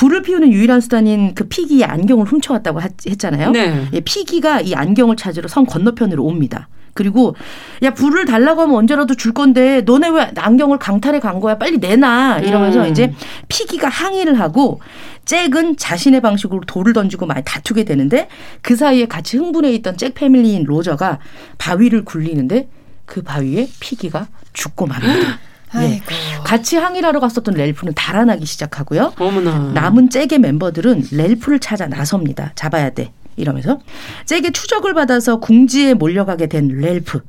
[0.00, 3.50] 불을 피우는 유일한 수단인 그 피기의 안경을 훔쳐왔다고 하- 했잖아요.
[3.50, 3.86] 네.
[3.92, 6.68] 예, 피기가 이 안경을 찾으러 성 건너편으로 옵니다.
[6.94, 7.36] 그리고
[7.82, 12.38] 야 불을 달라고 하면 언제라도 줄 건데 너네 왜 안경을 강탈해 간 거야 빨리 내놔
[12.40, 12.90] 이러면서 음.
[12.90, 13.12] 이제
[13.48, 14.80] 피기가 항의를 하고
[15.26, 18.28] 잭은 자신의 방식으로 돌을 던지고 많이 다투게 되는데
[18.62, 21.18] 그 사이에 같이 흥분해 있던 잭 패밀리인 로저가
[21.58, 22.70] 바위를 굴리는데
[23.04, 25.38] 그 바위에 피기가 죽고 맙니다.
[25.76, 26.00] 예.
[26.44, 29.14] 같이 항의를 하러 갔었던 렐프는 달아나기 시작하고요.
[29.18, 29.72] 어머나.
[29.74, 32.52] 남은 잭의 멤버들은 렐프를 찾아 나섭니다.
[32.54, 33.12] 잡아야 돼.
[33.36, 33.78] 이러면서
[34.26, 37.20] 잭의 추적을 받아서 궁지에 몰려가게 된 렐프.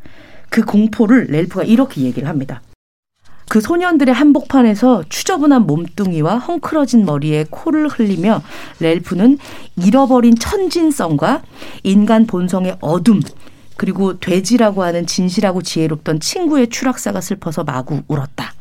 [0.50, 2.62] 그 공포를 렐프가 이렇게 얘기를 합니다.
[3.48, 8.42] 그 소년들의 한복판에서 추저분한 몸뚱이와 헝클어진 머리에 코를 흘리며
[8.80, 9.38] 렐프는
[9.76, 11.42] 잃어버린 천진성과
[11.84, 13.22] 인간 본성의 어둠
[13.82, 18.54] 그리고 돼지라고 하는 진실하고 지혜롭던 친구의 추락사가 슬퍼서 마구 울었다.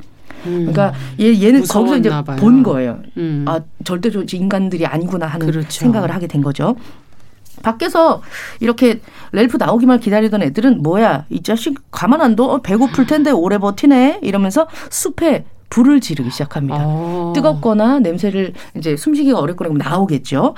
[0.42, 2.36] 그러니까 얘, 얘는 거기서 이제 봐요.
[2.38, 3.00] 본 거예요.
[3.18, 3.44] 음.
[3.46, 5.68] 아 절대 저 인간들이 아니구나 하는 그렇죠.
[5.68, 6.74] 생각을 하게 된 거죠.
[7.62, 8.22] 밖에서
[8.60, 9.02] 이렇게
[9.32, 12.44] 렐프 나오기만 기다리던 애들은 뭐야 이 자식 가만 안 둬?
[12.44, 16.78] 어, 배고플 텐데 오래 버티네 이러면서 숲에 불을 지르기 시작합니다.
[16.80, 17.32] 어.
[17.34, 20.54] 뜨겁거나 냄새를 이제 숨쉬기가 어렵거나 나오겠죠.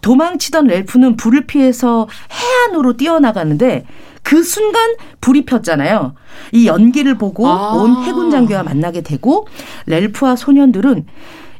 [0.00, 3.84] 도망치던 렐프는 불을 피해서 해안으로 뛰어나가는데
[4.22, 6.14] 그 순간 불이 폈잖아요.
[6.52, 7.74] 이 연기를 보고 아.
[7.74, 9.46] 온 해군 장교와 만나게 되고
[9.86, 11.06] 렐프와 소년들은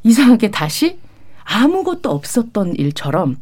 [0.02, 0.98] 이상하게 다시
[1.44, 3.36] 아무것도 없었던 일처럼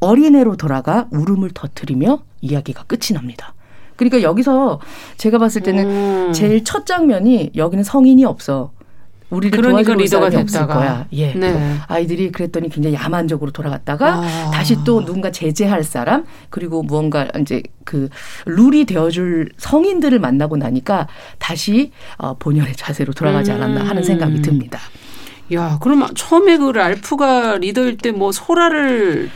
[0.00, 3.54] 어린애로 돌아가 울음을 터뜨리며 이야기가 끝이 납니다.
[3.96, 4.80] 그러니까 여기서
[5.16, 6.32] 제가 봤을 때는 음.
[6.32, 8.72] 제일 첫 장면이 여기는 성인이 없어.
[9.32, 10.74] 우리를 그러니까 도와줄 리더가 사람이 없을 됐다가.
[10.74, 11.06] 거야.
[11.12, 11.32] 예.
[11.32, 11.76] 네.
[11.88, 14.50] 아이들이 그랬더니 굉장히 야만적으로 돌아갔다가 아.
[14.52, 18.08] 다시 또 누군가 제재할 사람 그리고 무언가 이제 그
[18.44, 21.08] 룰이 되어줄 성인들을 만나고 나니까
[21.38, 24.42] 다시 어, 본연의 자세로 돌아가지 않았나 하는 생각이 음.
[24.42, 24.78] 듭니다.
[25.54, 29.30] 야, 그럼 처음에 그 랄프가 리더일 때 뭐 소라를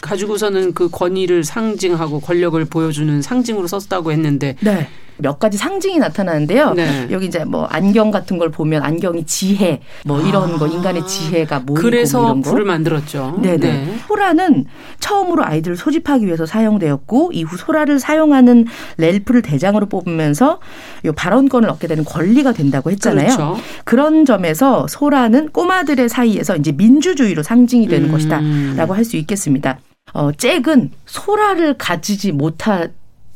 [0.00, 4.88] 가지고서는 그 권위를 상징하고 권력을 보여주는 상징으로 썼다고 했는데 네.
[5.20, 6.72] 몇 가지 상징이 나타나는데요.
[6.74, 7.08] 네.
[7.10, 11.74] 여기 이제 뭐 안경 같은 걸 보면 안경이 지혜 뭐 이런 거 인간의 지혜가 모이고
[11.74, 12.50] 뭐 그래서 이런 거.
[12.50, 13.38] 불을 만들었죠.
[13.42, 13.98] 네네.
[14.08, 14.64] 소라는
[15.00, 18.66] 처음으로 아이들을 소집하기 위해서 사용되었고 이후 소라를 사용하는
[18.96, 20.60] 렐프를 대장으로 뽑으면서
[21.04, 23.26] 요 발언권을 얻게 되는 권리가 된다고 했잖아요.
[23.26, 23.56] 그렇죠.
[23.84, 28.12] 그런 점에서 소라는 꼬마들의 사이에서 이제 민주주의로 상징이 되는 음.
[28.12, 29.78] 것이다라고 할 수 있겠습니다.
[30.12, 32.86] 어, 잭은 소라를 가지지 못하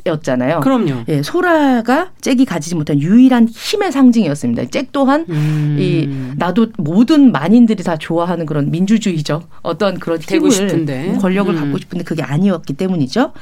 [0.07, 0.61] 였잖아요.
[0.61, 1.05] 그럼요.
[1.09, 4.67] 예, 소라가 잭이 가지지 못한 유일한 힘의 상징이었습니다.
[4.67, 5.77] 잭 또한 음.
[5.79, 11.17] 이 나도 모든 만인들이 다 좋아하는 그런 민주주의적 어떤 그런 되고 싶은데.
[11.21, 11.61] 권력을 음.
[11.61, 13.33] 갖고 싶은데 그게 아니었기 때문이죠.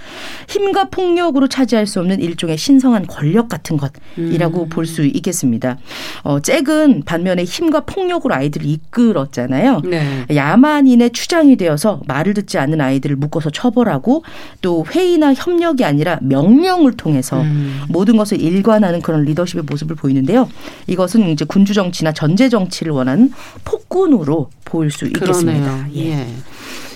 [0.49, 4.69] 힘과 폭력으로 차지할 수 없는 일종의 신성한 권력 같은 것이라고 음.
[4.69, 5.79] 볼수 있겠습니다.
[6.23, 9.81] 어, 잭은 반면에 힘과 폭력으로 아이들을 이끌었잖아요.
[9.85, 10.27] 네.
[10.33, 14.23] 야만인의 추장이 되어서 말을 듣지 않는 아이들을 묶어서 처벌하고
[14.61, 17.83] 또 회의나 협력이 아니라 명 령을 통해서 음.
[17.89, 20.49] 모든 것을 일관하는 그런 리더십의 모습을 보이는데요.
[20.87, 23.33] 이것은 이제 군주 정치나 전제 정치를 원하는
[23.65, 25.61] 폭군으로 보일 수 있겠습니다.
[25.61, 25.87] 그러네요.
[25.97, 26.27] 예.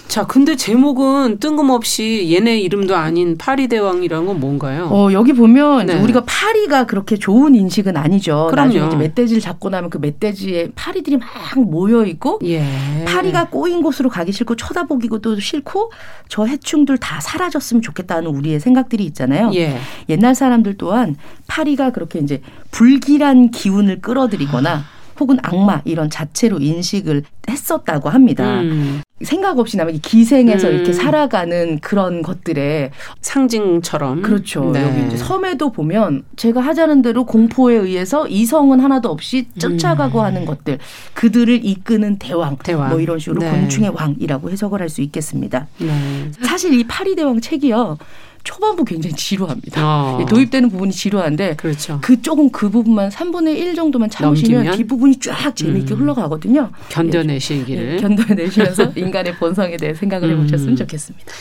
[0.09, 4.89] 자, 근데 제목은 뜬금없이 얘네 이름도 아닌 파리 대왕이라는 건 뭔가요?
[4.91, 6.01] 어, 여기 보면 네.
[6.01, 8.47] 우리가 파리가 그렇게 좋은 인식은 아니죠.
[8.51, 8.69] 그럼요.
[8.69, 12.65] 나중에 이제 멧돼지를 잡고 나면 그 멧돼지에 파리들이 막 모여 있고 예.
[13.07, 15.91] 파리가 꼬인 곳으로 가기 싫고 쳐다보기도 싫고
[16.29, 19.51] 저 해충들 다 사라졌으면 좋겠다는 우리의 생각들이 있잖아요.
[19.55, 19.79] 예.
[20.09, 22.41] 옛날 사람들 또한 파리가 그렇게 이제
[22.71, 28.61] 불길한 기운을 끌어들이거나 혹은 악마 이런 자체로 인식을 했었다고 합니다.
[28.61, 30.75] 음, 생각 없이 남에게 기생해서 음.
[30.75, 32.91] 이렇게 살아가는 그런 것들에
[33.23, 34.23] 상징처럼.
[34.23, 34.71] 그렇죠.
[34.73, 34.83] 네.
[34.83, 40.79] 여기 이제 섬에도 보면 제가 하자는 대로 공포에 의해서 이성은 하나도 없이 쫓아가고 하는 것들
[41.15, 42.57] 그들을 이끄는 대왕, 음.
[42.63, 42.91] 대왕.
[42.91, 43.51] 뭐 이런 식으로 네.
[43.51, 45.67] 곤충의 왕이라고 해석을 할 수 있겠습니다.
[45.79, 46.31] 네.
[46.43, 47.99] 사실 이 파리 대왕 책이요
[48.47, 49.83] 초반부 굉장히 지루합니다.
[49.85, 50.25] 어.
[50.27, 51.99] 도입되는 부분이 지루한데 그렇죠.
[52.01, 54.77] 그 조금 그 부분만 3분의 1 정도만 참으시면?
[54.77, 56.01] 뒷부분이 쫙 재미있게 음.
[56.01, 56.71] 흘러가거든요.
[56.89, 57.95] 견뎌내시기를.
[57.95, 60.77] 예, 견뎌내시면서 인간의 본성에 대해 생각을 해보셨으면 음.
[60.77, 61.33] 좋겠습니다.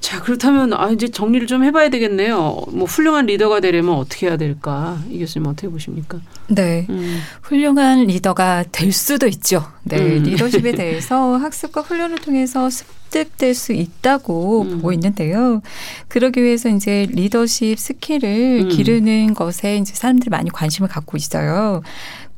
[0.00, 2.64] 자, 그렇다면 아 이제 정리를 좀 해봐야 되겠네요.
[2.68, 4.98] 뭐 훌륭한 리더가 되려면 어떻게 해야 될까?
[5.10, 6.20] 이 교수님 어떻게 보십니까?
[6.48, 6.86] 네.
[6.90, 7.20] 음.
[7.42, 9.64] 훌륭한 리더가 될 수도 있죠.
[9.84, 9.98] 네.
[9.98, 10.22] 음.
[10.22, 14.76] 리더십에 대해서 학습과 훈련을 통해서 습득될 수 있다고 음.
[14.76, 15.62] 보고 있는데요.
[16.08, 18.68] 그러기 위해서 이제 리더십 스킬을 음.
[18.68, 21.82] 기르는 것에 이제 사람들이 많이 관심을 갖고 있어요.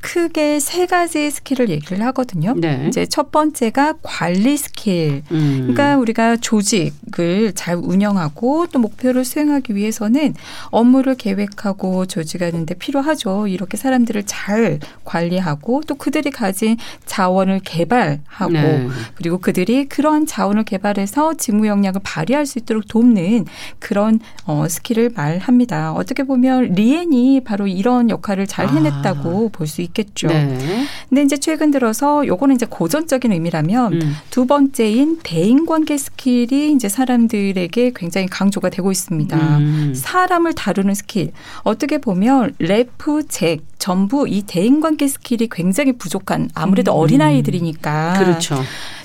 [0.01, 2.53] 크게 세 가지 스킬을 얘기를 하거든요.
[2.55, 2.85] 네.
[2.87, 5.23] 이제 첫 번째가 관리 스킬.
[5.31, 5.57] 음.
[5.61, 10.35] 그러니까 우리가 조직을 잘 운영하고 또 목표를 수행하기 위해서는
[10.67, 13.47] 업무를 계획하고 조직하는데 필요하죠.
[13.47, 18.87] 이렇게 사람들을 잘 관리하고 또 그들이 가진 자원을 개발하고 네.
[19.15, 23.45] 그리고 그들이 그러한 자원을 개발해서 직무 역량을 발휘할 수 있도록 돕는
[23.79, 25.91] 그런 어, 스킬을 말합니다.
[25.93, 30.27] 어떻게 보면 리엔이 바로 이런 역할을 잘 해냈다고 볼 수 있겠죠.
[30.29, 30.33] 아.
[30.33, 30.85] 네.
[31.09, 34.15] 근데 이제 최근 들어서 요거는 이제 고전적인 의미라면 음.
[34.29, 39.37] 두 번째인 대인 관계 스킬이 이제 사람들에게 굉장히 강조가 되고 있습니다.
[39.37, 39.93] 음.
[39.95, 41.31] 사람을 다루는 스킬.
[41.63, 48.61] 어떻게 보면 랠프, 잭 전부 이 대인 관계 스킬이 굉장히 부족한 아무래도 어린아이들이니까 그렇죠.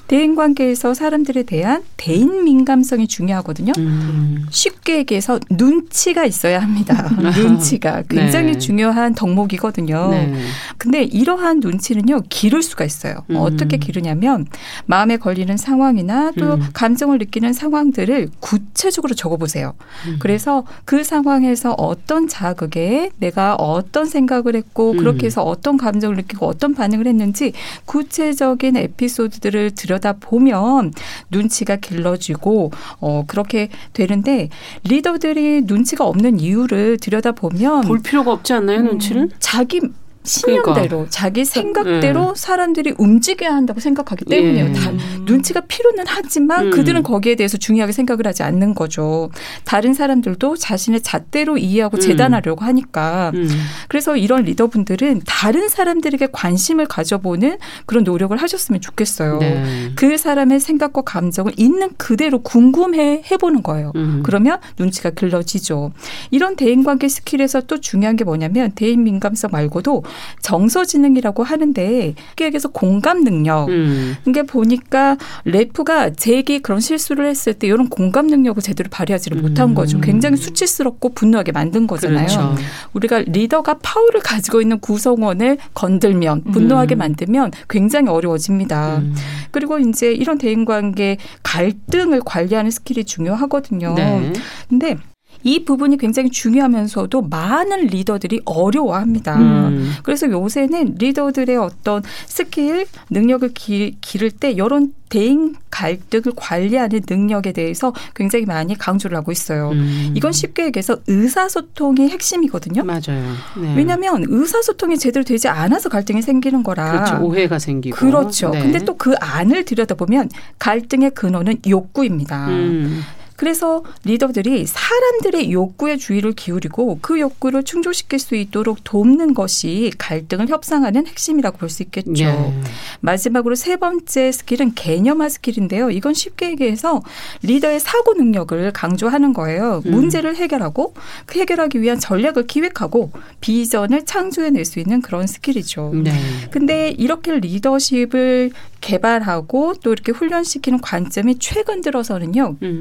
[0.06, 3.72] 대인 관계에서 사람들에 대한 대인 민감성이 중요하거든요.
[3.78, 4.46] 음.
[4.50, 7.08] 쉽게 얘기해서 눈치가 있어야 합니다.
[7.36, 8.58] 눈치가 굉장히 네.
[8.58, 10.10] 중요한 덕목이거든요.
[10.10, 10.34] 네.
[10.76, 13.24] 근데 이러한 눈치는요 기를 수가 있어요.
[13.30, 13.36] 음.
[13.36, 14.46] 어떻게 기르냐면
[14.84, 16.68] 마음에 걸리는 상황이나 또 음.
[16.74, 19.72] 감정을 느끼는 상황들을 구체적으로 적어보세요.
[20.06, 20.16] 음.
[20.18, 24.96] 그래서 그 상황에서 어떤 자극에 내가 어떤 생각을 했고 음.
[24.98, 27.52] 그렇게 해서 어떤 감정을 느끼고 어떤 반응을 했는지
[27.86, 30.92] 구체적인 에피소드들을 들여 다 보면
[31.30, 34.48] 눈치가 길러지고 어 그렇게 되는데
[34.84, 39.30] 리더들이 눈치가 없는 이유를 들여다 보면 볼 필요가 없지 않나요, 눈치를?
[39.38, 39.80] 자기
[40.24, 42.40] 신념대로 자기 생각대로 네.
[42.40, 44.66] 사람들이 움직여야 한다고 생각하기 때문이에요.
[44.66, 44.72] 예.
[44.72, 44.90] 다
[45.26, 46.70] 눈치가 필요는 하지만 음.
[46.70, 49.30] 그들은 거기에 대해서 중요하게 생각을 하지 않는 거죠.
[49.64, 52.00] 다른 사람들도 자신의 잣대로 이해하고 음.
[52.00, 53.48] 재단하려고 하니까 음.
[53.88, 59.38] 그래서 이런 리더분들은 다른 사람들에게 관심을 가져보는 그런 노력을 하셨으면 좋겠어요.
[59.38, 59.92] 네.
[59.94, 63.92] 그 사람의 생각과 감정을 있는 그대로 궁금해 해보는 거예요.
[63.96, 64.22] 음.
[64.24, 65.92] 그러면 눈치가 길러지죠.
[66.30, 70.02] 이런 대인관계 스킬에서 또 중요한 게 뭐냐면 대인 민감성 말고도
[70.42, 73.68] 정서지능이라고 하는데 기획에서 공감 능력.
[73.68, 74.14] 음.
[74.26, 79.74] 이게 보니까 래프가 잭이 그런 실수를 했을 때 이런 공감 능력을 제대로 발휘하지를 못한 음.
[79.74, 80.00] 거죠.
[80.00, 82.26] 굉장히 수치스럽고 분노하게 만든 거잖아요.
[82.26, 82.54] 그렇죠.
[82.92, 86.98] 우리가 리더가 파워를 가지고 있는 구성원을 건들면 분노하게 음.
[86.98, 88.98] 만들면 굉장히 어려워집니다.
[88.98, 89.14] 음.
[89.50, 93.94] 그리고 이제 이런 대인 관계 갈등을 관리하는 스킬이 중요하거든요.
[93.94, 94.32] 네.
[94.68, 94.96] 근데
[95.44, 99.36] 이 부분이 굉장히 중요하면서도 많은 리더들이 어려워합니다.
[99.36, 99.92] 음.
[100.02, 107.92] 그래서 요새는 리더들의 어떤 스킬, 능력을 기, 기를 때 이런 대인 갈등을 관리하는 능력에 대해서
[108.16, 109.70] 굉장히 많이 강조를 하고 있어요.
[109.70, 110.12] 음.
[110.16, 112.82] 이건 쉽게 얘기해서 의사소통이 핵심이거든요.
[112.82, 113.34] 맞아요.
[113.60, 113.74] 네.
[113.76, 116.90] 왜냐하면 의사소통이 제대로 되지 않아서 갈등이 생기는 거라.
[116.90, 117.24] 그렇죠.
[117.24, 117.94] 오해가 생기고.
[117.96, 118.50] 그렇죠.
[118.50, 118.60] 네.
[118.62, 122.48] 근데 또 그 안을 들여다보면 갈등의 근원은 욕구입니다.
[122.48, 123.02] 음.
[123.36, 131.06] 그래서 리더들이 사람들의 욕구에 주의를 기울이고 그 욕구를 충족시킬 수 있도록 돕는 것이 갈등을 협상하는
[131.06, 132.24] 핵심이라고 볼 수 있겠죠.
[132.24, 132.52] 예.
[133.00, 135.90] 마지막으로 세 번째 스킬은 개념화 스킬인데요.
[135.90, 137.02] 이건 쉽게 얘기해서
[137.42, 139.82] 리더의 사고 능력을 강조하는 거예요.
[139.86, 139.90] 음.
[139.90, 140.94] 문제를 해결하고
[141.26, 143.10] 그 해결하기 위한 전략을 기획하고
[143.40, 145.92] 비전을 창조해낼 수 있는 그런 스킬이죠.
[146.04, 146.12] 네.
[146.50, 152.56] 근데 이렇게 리더십을 개발하고 또 이렇게 훈련시키는 관점이 최근 들어서는요.
[152.62, 152.78] 음.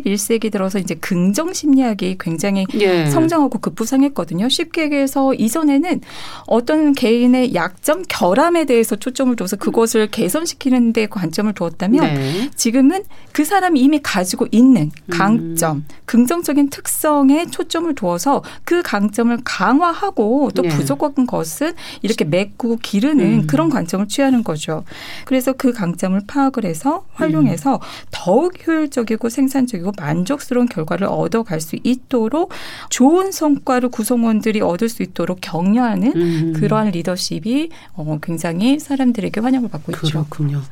[0.00, 3.06] 21세기 들어서 이제 긍정 심리학이 굉장히 예.
[3.10, 4.48] 성장하고 급부상했거든요.
[4.48, 6.00] 쉽게 얘기해서 이전에는
[6.46, 12.50] 어떤 개인의 약점, 결함에 대해서 초점을 둬서 그것을 개선시키는 데 관점을 두었다면 네.
[12.54, 15.86] 지금은 그 사람이 이미 가지고 있는 강점, 음.
[16.06, 20.68] 긍정적인 특성에 초점을 두어서 그 강점을 강화하고 또 네.
[20.68, 21.72] 부족한 것은
[22.02, 23.46] 이렇게 메꾸고 기르는 음.
[23.46, 24.84] 그런 관점을 취하는 거죠.
[25.24, 27.80] 그래서 그 강점을 파악을 해서 활용해서
[28.10, 32.52] 더욱 효율적이고 긍정적 이고 만족스러운 결과를 얻어갈 수 있도록
[32.90, 36.52] 좋은 성과를 구성원들이 얻을 수 있도록 격려하는 음.
[36.54, 40.08] 그러한 리더십이 어, 굉장히 사람들에게 환영을 받고 있죠.
[40.08, 40.62] 그렇군요.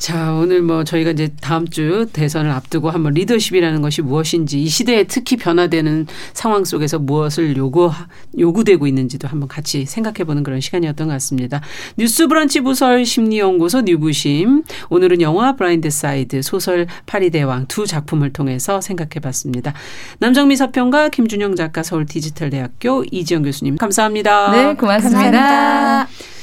[0.00, 5.04] 자, 오늘 뭐 저희가 이제 다음 주 대선을 앞두고 한번 리더십이라는 것이 무엇인지 이 시대에
[5.04, 7.90] 특히 변화되는 상황 속에서 무엇을 요구,
[8.38, 11.60] 요구되고 있는지도 한번 같이 생각해 보는 그런 시간이었던 것 같습니다.
[11.98, 14.62] 뉴스 브런치 부설 심리 연구소 뉴부심.
[14.88, 19.74] 오늘은 영화 블라인드 사이드 소설 파리 대왕 두 작품을 통해서 생각해 봤습니다.
[20.18, 24.50] 남정미 서평가 김준영 작가 서울 디지털 대학교 이지영 교수님 감사합니다.
[24.50, 25.20] 네, 고맙습니다.
[25.20, 26.39] 감사합니다.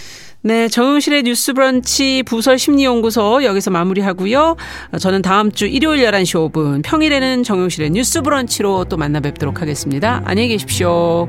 [0.47, 4.55] 네, 정용실의 뉴스 브런치 부설 심리연구소 여기서 마무리하고요.
[4.97, 10.21] 저는 다음 주 일요일 11시 5분 평일에는 정용실의 뉴스 브런치로 또 만나 뵙도록 하겠습니다.
[10.23, 11.27] 안녕히 계십시오.